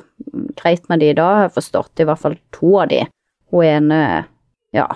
greit 0.57 0.89
med 0.89 1.01
de 1.01 1.11
i 1.11 1.15
dag, 1.15 1.35
har 1.35 1.43
jeg 1.49 1.55
forstått. 1.59 2.01
I 2.01 2.05
hvert 2.05 2.19
fall 2.19 2.37
to 2.53 2.77
av 2.81 2.89
de. 2.89 3.05
Hun 3.53 3.65
ene 3.65 4.01
ja, 4.77 4.87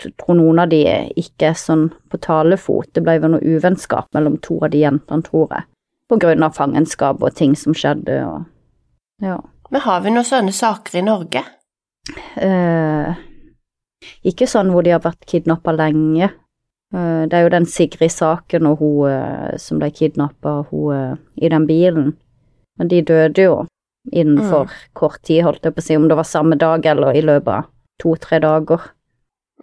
jeg 0.00 0.14
tror 0.20 0.36
noen 0.38 0.62
av 0.62 0.70
de 0.72 0.82
ikke 1.20 1.50
er 1.50 1.58
sånn 1.58 1.88
på 2.12 2.20
talefot. 2.22 2.90
Det 2.94 3.02
ble 3.04 3.18
vel 3.22 3.34
noe 3.34 3.56
uvennskap 3.56 4.10
mellom 4.16 4.38
to 4.44 4.58
av 4.60 4.72
de 4.74 4.84
jentene, 4.84 5.24
tror 5.26 5.48
jeg. 5.54 5.68
På 6.10 6.18
grunn 6.20 6.42
av 6.42 6.56
fangenskap 6.56 7.22
og 7.22 7.36
ting 7.38 7.54
som 7.58 7.76
skjedde 7.76 8.22
og 8.26 8.48
ja. 9.20 9.36
Men 9.70 9.82
har 9.84 10.00
vi 10.02 10.10
noen 10.10 10.26
sånne 10.26 10.52
saker 10.56 10.96
i 10.98 11.02
Norge? 11.06 11.42
Eh, 12.40 13.18
ikke 14.26 14.48
sånn 14.50 14.72
hvor 14.72 14.82
de 14.82 14.94
har 14.94 15.02
vært 15.04 15.28
kidnappa 15.28 15.74
lenge. 15.76 16.30
Eh, 16.94 17.22
det 17.30 17.36
er 17.36 17.44
jo 17.44 17.52
den 17.52 17.68
Sigrid-saken 17.68 18.66
og 18.70 18.80
hun 18.80 19.10
eh, 19.12 19.58
som 19.62 19.78
ble 19.78 19.92
kidnappa, 19.94 20.62
hun 20.70 20.94
eh, 20.96 21.20
i 21.44 21.52
den 21.52 21.68
bilen. 21.68 22.14
Men 22.80 22.90
de 22.90 23.02
døde 23.06 23.46
jo 23.46 23.60
innenfor 24.10 24.72
kort 24.96 25.20
tid, 25.28 25.44
holdt 25.44 25.68
jeg 25.68 25.76
på 25.76 25.84
å 25.84 25.86
si, 25.86 25.98
om 26.00 26.08
det 26.08 26.16
var 26.18 26.26
samme 26.26 26.56
dag 26.58 26.86
eller 26.88 27.14
i 27.14 27.22
løpet 27.22 27.52
av 27.60 27.68
to-tre 28.00 28.40
dager. 28.42 28.88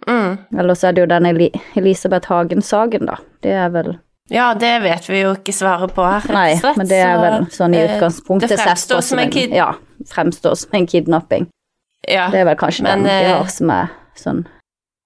Mm. 0.06 0.74
så 0.76 0.88
er 0.88 0.92
det 0.92 1.00
jo 1.02 1.06
den 1.10 1.26
Eli 1.26 1.48
Elisabeth 1.76 2.28
Hagen-saken, 2.28 3.06
da. 3.06 3.16
Det 3.42 3.52
er 3.52 3.68
vel 3.70 3.98
Ja, 4.30 4.54
det 4.54 4.82
vet 4.82 5.08
vi 5.08 5.22
jo 5.22 5.32
ikke 5.34 5.52
svaret 5.56 5.94
på 5.96 6.04
her, 6.04 6.20
rett 6.20 6.34
Nei, 6.36 6.52
og 6.52 6.60
slett. 6.60 6.76
men 6.76 6.86
det 6.86 6.98
er 7.00 7.16
vel 7.22 7.46
sånn 7.50 7.74
i 7.74 7.78
eh, 7.80 7.96
utgangspunktet 7.96 8.48
det 8.52 8.58
fremstår 8.60 9.00
som 9.02 9.18
en 9.18 9.30
kid- 9.30 9.54
Ja, 9.56 9.72
fremstår 10.06 10.54
som 10.56 10.70
en 10.78 10.86
kidnapping. 10.86 11.48
Ja, 12.08 12.28
Det 12.30 12.40
er 12.40 12.44
vel 12.44 12.56
kanskje 12.56 12.82
Men, 12.82 13.02
den 13.02 13.08
de 13.08 13.26
eh, 13.26 13.36
har 13.38 13.46
som 13.48 13.70
er 13.70 13.90
sånn 14.16 14.46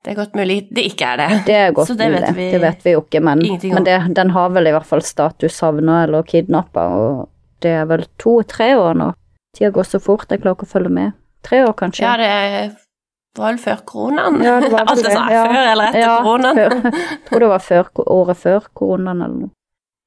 det 0.03 0.11
er 0.11 0.17
godt 0.19 0.35
mulig 0.35 0.69
det 0.75 0.83
ikke 0.91 1.07
er 1.13 1.17
det. 1.17 1.45
Det 1.47 1.55
er 1.55 1.73
godt 1.73 1.87
Så 1.87 1.95
det 1.95 2.09
mulig, 2.11 2.21
vet 2.27 2.35
vi 2.37 2.51
det 2.51 2.61
vet 2.61 2.81
vi 2.85 2.91
jo 2.97 3.03
ikke, 3.05 3.21
men, 3.23 3.39
men 3.39 3.85
det, 3.85 4.15
den 4.17 4.31
har 4.35 4.49
vel 4.51 4.67
i 4.67 4.73
hvert 4.75 4.87
fall 4.89 5.03
status 5.07 5.55
savna 5.55 6.01
eller 6.05 6.25
kidnappa, 6.27 6.89
og 6.91 7.29
det 7.63 7.71
er 7.71 7.85
vel 7.87 8.03
to-tre 8.19 8.73
år 8.75 8.97
nå. 8.99 9.13
Tida 9.55 9.71
går 9.71 9.87
så 9.87 10.01
fort, 10.03 10.27
jeg 10.29 10.43
klarer 10.43 10.57
ikke 10.59 10.67
å 10.67 10.73
følge 10.73 10.91
med. 10.91 11.13
Tre 11.47 11.61
år, 11.63 11.75
kanskje? 11.79 12.03
Ja, 12.03 12.17
det 12.19 12.75
var 13.39 13.53
vel 13.53 13.59
før 13.63 13.83
koronaen. 13.89 14.41
Ja, 14.45 14.59
det 14.61 14.71
var 14.73 14.85
Alt 14.93 15.03
jeg 15.05 15.13
sa 15.17 15.27
ja. 15.33 15.43
før 15.49 15.71
eller 15.73 15.85
etter 15.89 16.01
Ja, 16.01 16.17
koronaen. 16.23 16.57
før- 16.57 16.93
Jeg 16.93 17.25
tror 17.31 17.41
det 17.41 17.49
var 17.49 17.59
før, 17.59 17.91
året 18.07 18.37
før 18.37 18.67
koronaen 18.75 19.23
eller 19.23 19.37
noe. 19.47 19.51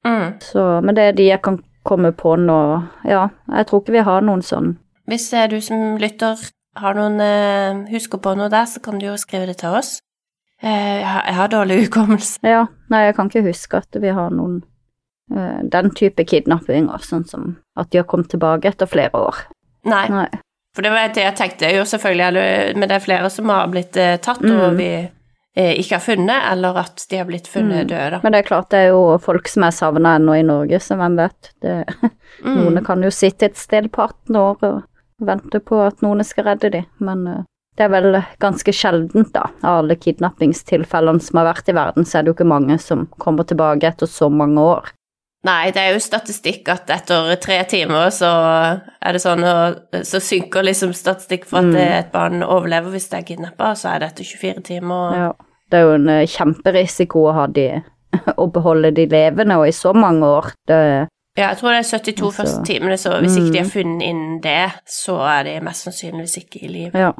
Mm. 0.06 0.40
Så, 0.40 0.66
men 0.84 0.94
det 0.94 1.02
er 1.08 1.12
de 1.18 1.26
jeg 1.28 1.42
kan 1.42 1.58
komme 1.84 2.12
på 2.12 2.36
nå. 2.38 2.58
Ja, 3.04 3.28
jeg 3.50 3.66
tror 3.66 3.80
ikke 3.82 3.92
vi 3.96 4.04
har 4.06 4.20
noen 4.22 4.42
sånn 4.42 4.76
Hvis 5.08 5.32
eh, 5.34 5.48
du 5.48 5.60
som 5.60 5.96
lytter 5.98 6.36
har 6.76 6.94
noen 6.94 7.20
eh, 7.20 7.84
husker 7.92 8.18
på 8.18 8.36
noe 8.36 8.48
der, 8.52 8.64
så 8.66 8.80
kan 8.82 8.98
du 8.98 9.06
jo 9.06 9.16
skrive 9.16 9.46
det 9.46 9.56
til 9.58 9.70
oss. 9.70 9.98
Eh, 10.62 10.98
jeg, 11.00 11.06
har, 11.06 11.22
jeg 11.26 11.34
har 11.34 11.48
dårlig 11.48 11.76
hukommelse. 11.86 12.38
Ja, 12.42 12.66
nei, 12.90 13.04
jeg 13.06 13.14
kan 13.16 13.26
ikke 13.30 13.44
huske 13.48 13.76
at 13.82 13.96
vi 14.02 14.08
har 14.14 14.30
noen 14.30 14.62
eh, 15.34 15.62
den 15.72 15.90
type 15.94 16.24
kidnappinger, 16.24 16.98
sånn 17.02 17.24
som 17.26 17.56
at 17.76 17.90
de 17.90 17.98
har 17.98 18.06
kommet 18.06 18.30
tilbake 18.30 18.68
etter 18.70 18.86
flere 18.90 19.14
år. 19.14 19.36
Nei, 19.86 20.06
Nei. 20.10 20.26
For 20.76 20.84
det 20.84 20.92
var 20.92 21.08
det 21.16 21.22
jeg 21.24 21.36
tenkte 21.40 21.70
jo 21.72 21.84
selvfølgelig, 21.88 22.76
men 22.76 22.88
det 22.90 22.96
er 22.98 23.04
flere 23.06 23.30
som 23.32 23.48
har 23.52 23.68
blitt 23.72 23.96
eh, 23.96 24.18
tatt, 24.22 24.42
Mm. 24.44 24.58
og 24.60 24.76
vi 24.78 24.90
eh, 25.56 25.72
ikke 25.80 25.96
har 25.96 26.04
funnet, 26.04 26.42
eller 26.52 26.76
at 26.82 27.06
de 27.10 27.16
har 27.16 27.24
blitt 27.30 27.48
funnet 27.48 27.86
Mm. 27.86 27.88
døde, 27.88 28.10
da. 28.12 28.20
Men 28.22 28.32
det 28.36 28.42
er 28.44 28.48
klart 28.50 28.68
det 28.74 28.82
er 28.84 28.90
jo 28.92 29.16
folk 29.24 29.48
som 29.48 29.64
er 29.64 29.72
savna 29.72 30.16
ennå 30.20 30.34
i 30.36 30.44
Norge, 30.44 30.78
så 30.84 30.98
hvem 31.00 31.16
vet. 31.16 31.52
Det, 31.64 31.78
Mm. 32.44 32.52
Noen 32.58 32.84
kan 32.84 33.00
jo 33.02 33.08
sitte 33.08 33.46
et 33.46 33.56
sted 33.56 33.86
på 33.90 34.02
18 34.04 34.36
år 34.36 34.56
og 34.68 34.82
vente 35.24 35.56
på 35.64 35.78
at 35.86 36.02
noen 36.04 36.20
skal 36.22 36.44
redde 36.50 36.68
dem, 36.74 36.84
men 37.00 37.22
eh, 37.26 37.38
det 37.78 37.84
er 37.86 37.88
vel 37.94 38.18
ganske 38.38 38.72
sjeldent, 38.76 39.32
da. 39.32 39.46
Av 39.64 39.78
alle 39.80 39.96
kidnappingstilfellene 39.96 41.20
som 41.24 41.38
har 41.40 41.48
vært 41.54 41.68
i 41.72 41.76
verden, 41.76 42.04
så 42.04 42.18
er 42.18 42.22
det 42.26 42.30
jo 42.32 42.36
ikke 42.36 42.48
mange 42.52 42.76
som 42.82 43.06
kommer 43.18 43.44
tilbake 43.48 43.88
etter 43.88 44.06
så 44.10 44.28
mange 44.32 44.60
år. 44.60 44.92
Nei, 45.46 45.70
det 45.74 45.82
er 45.82 45.92
jo 45.94 46.02
statistikk 46.02 46.68
at 46.72 46.90
etter 46.90 47.28
tre 47.42 47.60
timer 47.70 48.08
så 48.14 48.30
er 48.98 49.14
det 49.14 49.20
sånn, 49.22 49.44
og 49.46 49.98
så 50.08 50.18
synker 50.22 50.64
liksom 50.66 50.94
statistikk 50.96 51.44
for 51.46 51.60
at 51.62 51.70
Mm. 51.70 51.76
et 51.98 52.12
barn 52.12 52.42
overlever 52.42 52.90
hvis 52.96 53.08
det 53.12 53.20
er 53.20 53.26
kidnappa, 53.28 53.74
så 53.78 53.94
er 53.94 54.00
det 54.02 54.08
etter 54.12 54.24
24 54.24 54.62
timer. 54.66 55.18
Ja. 55.20 55.28
Det 55.70 55.78
er 55.78 55.84
jo 55.86 55.94
en 55.94 56.08
eh, 56.08 56.26
kjemperisiko 56.26 57.28
å 57.28 57.34
ha 57.34 57.46
de 57.46 57.68
å 58.42 58.46
beholde 58.52 58.90
de 58.96 59.06
levende, 59.10 59.58
og 59.58 59.68
i 59.68 59.74
så 59.74 59.92
mange 59.94 60.26
år. 60.26 60.50
Det, 60.66 60.80
Ja, 61.36 61.50
jeg 61.50 61.58
tror 61.60 61.74
det 61.74 61.78
er 61.82 61.88
72 61.90 62.26
Altså, 62.26 62.42
første 62.42 62.64
timene, 62.64 62.96
så 62.96 63.18
hvis 63.20 63.36
ikke 63.36 63.52
de 63.52 63.58
har 63.58 63.66
mm. 63.66 63.72
funnet 63.74 64.02
inn 64.06 64.40
det, 64.40 64.70
så 64.88 65.18
er 65.20 65.42
de 65.44 65.56
mest 65.60 65.84
sannsynligvis 65.84 66.36
ikke 66.40 66.62
i 66.64 66.68
live. 66.72 66.96
Ja. 66.96 67.10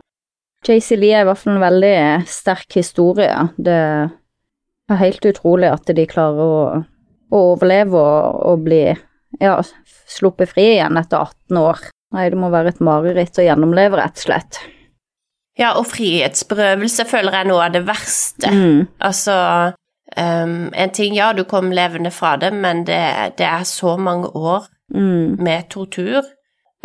JC 0.67 0.97
Lee 0.97 1.12
er 1.15 1.27
i 1.27 1.29
hvert 1.29 1.39
fall 1.39 1.59
en 1.59 1.61
veldig 1.61 1.97
sterk 2.27 2.73
historie. 2.75 3.35
Det 3.61 3.77
er 3.77 5.03
helt 5.03 5.29
utrolig 5.29 5.69
at 5.69 5.93
de 5.95 6.07
klarer 6.09 6.41
å, 6.41 6.85
å 7.33 7.43
overleve 7.53 7.99
og, 7.99 8.41
og 8.53 8.65
bli 8.67 8.83
ja, 9.41 9.57
sluppet 10.09 10.53
fri 10.53 10.67
igjen 10.77 10.97
etter 11.01 11.19
18 11.25 11.59
år. 11.61 11.83
Nei, 12.15 12.29
det 12.31 12.39
må 12.39 12.51
være 12.53 12.71
et 12.75 12.81
mareritt 12.85 13.39
å 13.39 13.45
gjennomleve, 13.45 13.99
rett 13.99 14.21
og 14.21 14.29
slett. 14.29 14.61
Ja, 15.59 15.73
og 15.81 15.87
frihetsberøvelse 15.91 17.07
føler 17.09 17.33
jeg 17.33 17.47
er 17.47 17.49
noe 17.51 17.65
av 17.67 17.75
det 17.75 17.83
verste. 17.89 18.51
Mm. 18.53 18.87
Altså, 19.09 19.35
um, 20.17 20.57
en 20.77 20.93
ting, 20.95 21.17
ja, 21.17 21.33
du 21.33 21.43
kom 21.49 21.73
levende 21.75 22.12
fra 22.12 22.37
det, 22.41 22.53
men 22.55 22.85
det, 22.89 23.03
det 23.41 23.47
er 23.51 23.65
så 23.69 23.97
mange 23.99 24.33
år 24.37 24.69
Mm. 24.95 25.43
med 25.43 25.69
tortur, 25.75 26.23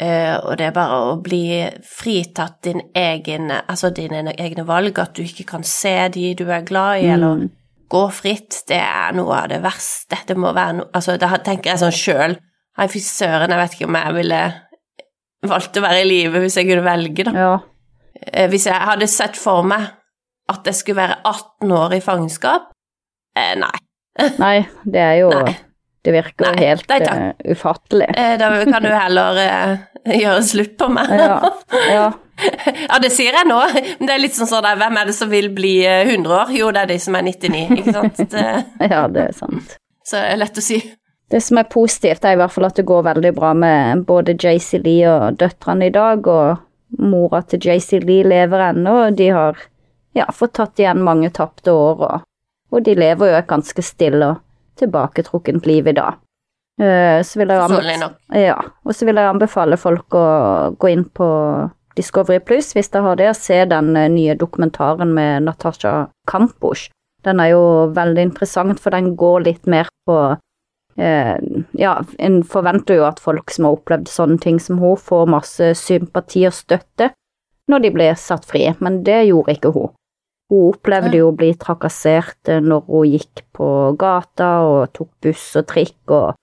Uh, 0.01 0.39
og 0.47 0.55
det 0.57 0.65
er 0.65 0.71
bare 0.73 0.95
å 1.11 1.17
bli 1.21 1.67
fritatt 1.85 2.63
din 2.65 2.79
egen, 2.97 3.51
altså 3.51 3.91
dine 3.93 4.31
egne 4.33 4.63
valg, 4.65 4.97
at 4.97 5.11
du 5.13 5.21
ikke 5.21 5.43
kan 5.51 5.61
se 5.67 5.91
de 6.15 6.31
du 6.39 6.47
er 6.49 6.63
glad 6.65 7.03
i, 7.03 7.09
eller 7.13 7.35
Mm. 7.35 7.49
Gå 7.91 8.01
fritt, 8.15 8.61
det 8.71 8.79
er 8.79 9.15
noe 9.17 9.35
av 9.43 9.49
det 9.51 9.59
verste. 9.63 10.21
Det 10.27 10.37
må 10.39 10.53
være 10.55 10.77
noe 10.79 10.89
Altså, 10.97 11.17
da 11.19 11.35
tenker 11.43 11.73
jeg 11.73 11.81
sånn 11.83 11.95
sjøl 11.95 12.37
Nei, 12.79 12.87
fy 12.87 13.01
søren, 13.03 13.51
jeg 13.51 13.59
vet 13.59 13.73
ikke 13.75 13.87
om 13.89 13.97
jeg 13.99 14.15
ville 14.15 14.41
valgt 15.51 15.77
å 15.77 15.83
være 15.83 16.03
i 16.03 16.07
live 16.07 16.39
hvis 16.43 16.55
jeg 16.59 16.69
kunne 16.69 16.85
velge, 16.85 17.25
da. 17.27 17.33
Ja. 17.35 17.55
Eh, 18.31 18.47
Hvis 18.51 18.67
jeg 18.69 18.77
hadde 18.77 19.09
sett 19.11 19.35
for 19.39 19.65
meg 19.67 19.89
at 20.51 20.67
jeg 20.67 20.77
skulle 20.77 21.01
være 21.01 21.17
18 21.27 21.73
år 21.75 21.95
i 21.97 22.01
fangenskap, 22.03 22.69
eh, 23.37 23.53
nei. 23.59 23.75
Nei, 24.43 24.55
det 24.83 25.03
er 25.03 25.17
jo 25.21 25.29
Nei. 25.35 25.53
Det 26.01 26.15
virker 26.15 26.47
jo 26.49 26.63
helt 26.65 26.87
nei 26.89 26.97
eh, 27.05 27.51
ufattelig. 27.53 28.07
Eh, 28.17 28.33
Da 28.41 28.47
kan 28.65 28.81
du 28.81 28.89
heller 28.89 29.37
uh, 29.37 29.83
gjøre 30.23 30.41
slutt 30.47 30.73
på 30.79 30.87
meg. 30.89 31.11
Ja, 31.13 31.35
ja. 31.91 32.07
Ja, 32.91 32.97
det 33.01 33.11
sier 33.13 33.35
jeg 33.37 33.47
nå, 33.47 33.59
men 33.99 34.07
det 34.09 34.13
er 34.15 34.21
litt 34.21 34.35
sånn 34.37 34.49
sånn 34.49 34.63
der, 34.65 34.79
hvem 34.79 34.97
er 34.99 35.09
det 35.09 35.13
som 35.17 35.29
vil 35.31 35.49
bli 35.55 35.75
eh, 35.87 36.07
100 36.07 36.33
år? 36.37 36.51
Jo, 36.57 36.71
det 36.75 36.81
er 36.85 36.89
de 36.91 36.97
som 37.03 37.15
er 37.19 37.25
99, 37.27 37.61
ikke 37.77 37.93
sant? 37.95 38.21
Det, 38.31 38.45
ja, 38.93 39.03
det 39.11 39.27
er 39.29 39.37
sant. 39.37 39.77
så 40.07 40.17
det 40.19 40.33
er 40.33 40.41
lett 40.41 40.57
å 40.59 40.65
si. 40.65 40.79
Det 41.31 41.39
som 41.45 41.61
er 41.61 41.69
positivt, 41.71 42.25
er 42.27 42.35
i 42.35 42.39
hvert 42.41 42.51
fall 42.51 42.67
at 42.67 42.75
det 42.79 42.83
går 42.89 43.05
veldig 43.07 43.31
bra 43.37 43.53
med 43.55 44.01
både 44.09 44.35
JC 44.35 44.81
Lee 44.83 45.07
og 45.07 45.37
døtrene 45.39 45.87
i 45.87 45.93
dag, 45.95 46.27
og 46.27 46.99
mora 46.99 47.39
til 47.47 47.61
JC 47.63 48.01
Lee 48.03 48.25
lever 48.27 48.65
ennå, 48.71 48.97
og 49.05 49.15
de 49.19 49.29
har 49.31 49.61
ja, 50.17 50.25
fått 50.35 50.57
tatt 50.59 50.81
igjen 50.81 50.99
mange 51.07 51.29
tapte 51.31 51.71
år, 51.71 52.01
og, 52.09 52.25
og 52.75 52.83
de 52.83 52.97
lever 52.99 53.31
jo 53.31 53.37
et 53.39 53.47
ganske 53.47 53.85
stille 53.85 54.33
og 54.33 54.41
tilbaketrukkent 54.81 55.65
liv 55.69 55.87
i 55.87 55.95
dag. 55.95 56.17
Eh, 56.81 57.21
Så 57.23 57.39
vil 57.39 57.51
jeg 57.53 57.61
anbefale, 57.63 58.09
ja, 58.41 58.57
og 58.83 58.95
så 58.97 59.05
vil 59.07 59.19
jeg 59.21 59.29
anbefale 59.31 59.77
folk 59.79 60.15
å 60.17 60.25
gå 60.81 60.91
inn 60.91 61.05
på 61.15 61.27
Discovery 61.97 62.39
Plus 62.39 62.71
hvis 62.75 62.91
dere 62.91 63.09
har 63.09 63.19
det, 63.19 63.31
se 63.39 63.63
den 63.69 63.95
eh, 63.97 64.09
nye 64.11 64.35
dokumentaren 64.39 65.13
med 65.15 65.47
Natasha 65.47 66.09
Kampusch. 66.29 66.89
Den 67.25 67.39
er 67.39 67.53
jo 67.53 67.63
veldig 67.93 68.31
interessant, 68.31 68.79
for 68.81 68.95
den 68.95 69.13
går 69.19 69.45
litt 69.45 69.69
mer 69.69 69.89
på 70.09 70.17
eh, 70.97 71.37
Ja, 71.77 71.95
en 72.17 72.41
forventer 72.47 73.01
jo 73.01 73.07
at 73.09 73.21
folk 73.21 73.53
som 73.53 73.67
har 73.67 73.77
opplevd 73.77 74.09
sånne 74.09 74.41
ting 74.41 74.59
som 74.59 74.81
hun, 74.81 74.97
får 74.97 75.29
masse 75.29 75.73
sympati 75.77 76.47
og 76.49 76.55
støtte 76.57 77.11
når 77.71 77.83
de 77.85 77.91
blir 77.93 78.15
satt 78.19 78.47
fri, 78.49 78.65
men 78.83 79.03
det 79.05 79.27
gjorde 79.29 79.55
ikke 79.55 79.71
hun. 79.75 79.91
Hun 80.51 80.73
opplevde 80.73 81.15
jo 81.21 81.29
å 81.29 81.35
bli 81.35 81.53
trakassert 81.59 82.49
eh, 82.51 82.63
når 82.63 82.87
hun 82.89 83.11
gikk 83.13 83.45
på 83.55 83.67
gata 83.99 84.53
og 84.67 84.91
tok 84.97 85.11
buss 85.23 85.45
og 85.59 85.69
trikk, 85.69 85.99
og 86.11 86.33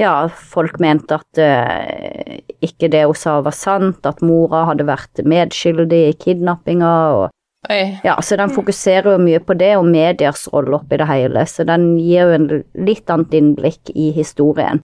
ja, 0.00 0.28
folk 0.28 0.80
mente 0.82 1.14
at 1.20 1.38
uh, 1.38 2.38
ikke 2.64 2.88
det 2.90 3.04
hun 3.06 3.14
sa 3.18 3.36
var 3.44 3.54
sant, 3.54 4.04
at 4.08 4.22
mora 4.26 4.64
hadde 4.70 4.86
vært 4.88 5.22
medskyldig 5.22 6.00
i 6.08 6.16
kidnappinga, 6.18 6.92
og 7.14 7.70
Oi. 7.70 8.00
ja, 8.04 8.16
så 8.20 8.36
den 8.36 8.50
fokuserer 8.52 9.14
jo 9.14 9.20
mye 9.22 9.38
på 9.40 9.54
det 9.56 9.70
og 9.78 9.86
mediers 9.88 10.48
rolle 10.52 10.76
oppi 10.80 10.98
det 11.00 11.06
hele, 11.08 11.46
så 11.48 11.64
den 11.68 11.94
gir 11.96 12.26
jo 12.26 12.34
en 12.36 12.48
litt 12.74 13.08
annet 13.10 13.36
innblikk 13.38 13.92
i 13.94 14.10
historien. 14.16 14.82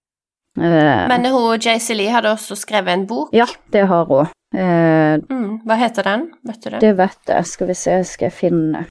Uh, 0.59 1.07
Men 1.11 1.27
hun, 1.31 1.59
JC 1.59 1.94
Lee 1.94 2.11
hadde 2.11 2.33
også 2.35 2.57
skrevet 2.59 2.94
en 2.94 3.07
bok. 3.11 3.35
ja, 3.37 3.46
det 3.75 3.87
har 3.90 4.07
hun. 4.09 4.31
Uh, 4.55 5.18
Mm, 5.31 5.61
hva 5.66 5.77
heter 5.79 6.07
den? 6.07 6.29
Vet 6.46 6.62
du 6.62 6.70
det? 6.70 6.81
det 6.81 6.90
vet 6.99 7.31
jeg, 7.35 7.46
skal 7.46 7.68
vi 7.68 7.75
se, 7.75 7.96
skal 8.07 8.31
jeg 8.31 8.33
finne. 8.38 8.85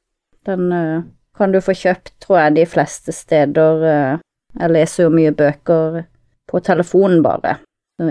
Den 0.48 0.70
kan 1.36 1.52
du 1.52 1.60
få 1.64 1.72
kjøpt, 1.76 2.14
tror 2.24 2.40
jeg, 2.42 2.56
de 2.58 2.66
fleste 2.68 3.12
steder. 3.16 4.20
Jeg 4.58 4.74
leser 4.74 5.06
jo 5.06 5.14
mye 5.14 5.34
bøker 5.36 6.04
på 6.50 6.62
telefonen 6.66 7.22
bare, 7.26 7.58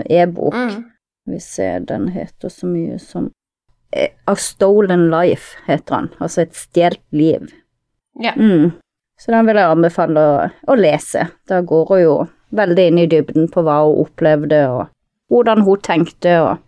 e-bok. 0.05 0.55
Mm. 0.55 0.85
Vi 1.29 1.39
ser 1.43 1.83
den 1.85 2.07
heter 2.13 2.49
så 2.49 2.67
mye 2.69 2.97
som 3.01 3.29
eh, 3.91 4.13
A 4.25 4.35
Stolen 4.39 5.09
Life 5.11 5.59
heter 5.67 5.95
den, 5.95 6.07
altså 6.19 6.45
et 6.45 6.55
stjålet 6.57 7.01
liv. 7.11 7.49
Ja. 8.19 8.33
Mm. 8.35 8.71
Så 9.19 9.31
den 9.31 9.49
vil 9.49 9.59
jeg 9.59 9.73
anbefale 9.73 10.21
å, 10.23 10.47
å 10.71 10.77
lese. 10.79 11.27
Da 11.49 11.59
går 11.61 11.91
hun 11.91 12.01
jo 12.01 12.15
veldig 12.55 12.85
inn 12.89 13.01
i 13.03 13.09
dybden 13.11 13.49
på 13.51 13.63
hva 13.65 13.81
hun 13.83 14.05
opplevde, 14.05 14.61
og 14.71 14.87
hvordan 15.29 15.65
hun 15.67 15.83
tenkte, 15.85 16.37
og, 16.45 16.63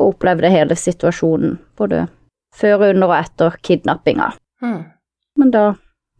og 0.00 0.16
opplevde 0.16 0.50
hele 0.52 0.76
situasjonen, 0.76 1.56
både 1.78 2.08
før, 2.54 2.90
under 2.90 3.12
og 3.12 3.16
etter 3.20 3.56
kidnappinga. 3.62 4.32
Mm. 4.64 4.82
Men 5.38 5.54
da 5.54 5.64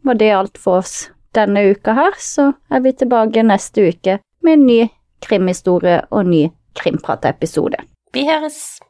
var 0.07 0.18
det 0.20 0.30
alt 0.35 0.61
for 0.61 0.83
oss 0.83 1.11
denne 1.35 1.64
uka 1.70 1.94
her, 1.97 2.18
så 2.18 2.53
er 2.70 2.85
vi 2.85 2.92
tilbake 2.92 3.42
neste 3.47 3.88
uke 3.90 4.18
med 4.44 4.59
en 4.59 4.66
ny 4.66 4.81
krimhistorie 5.25 6.03
og 6.11 6.25
en 6.25 6.31
ny 6.31 6.44
Krimprat-episode. 6.75 7.79
Vi 8.14 8.27
høres. 8.27 8.81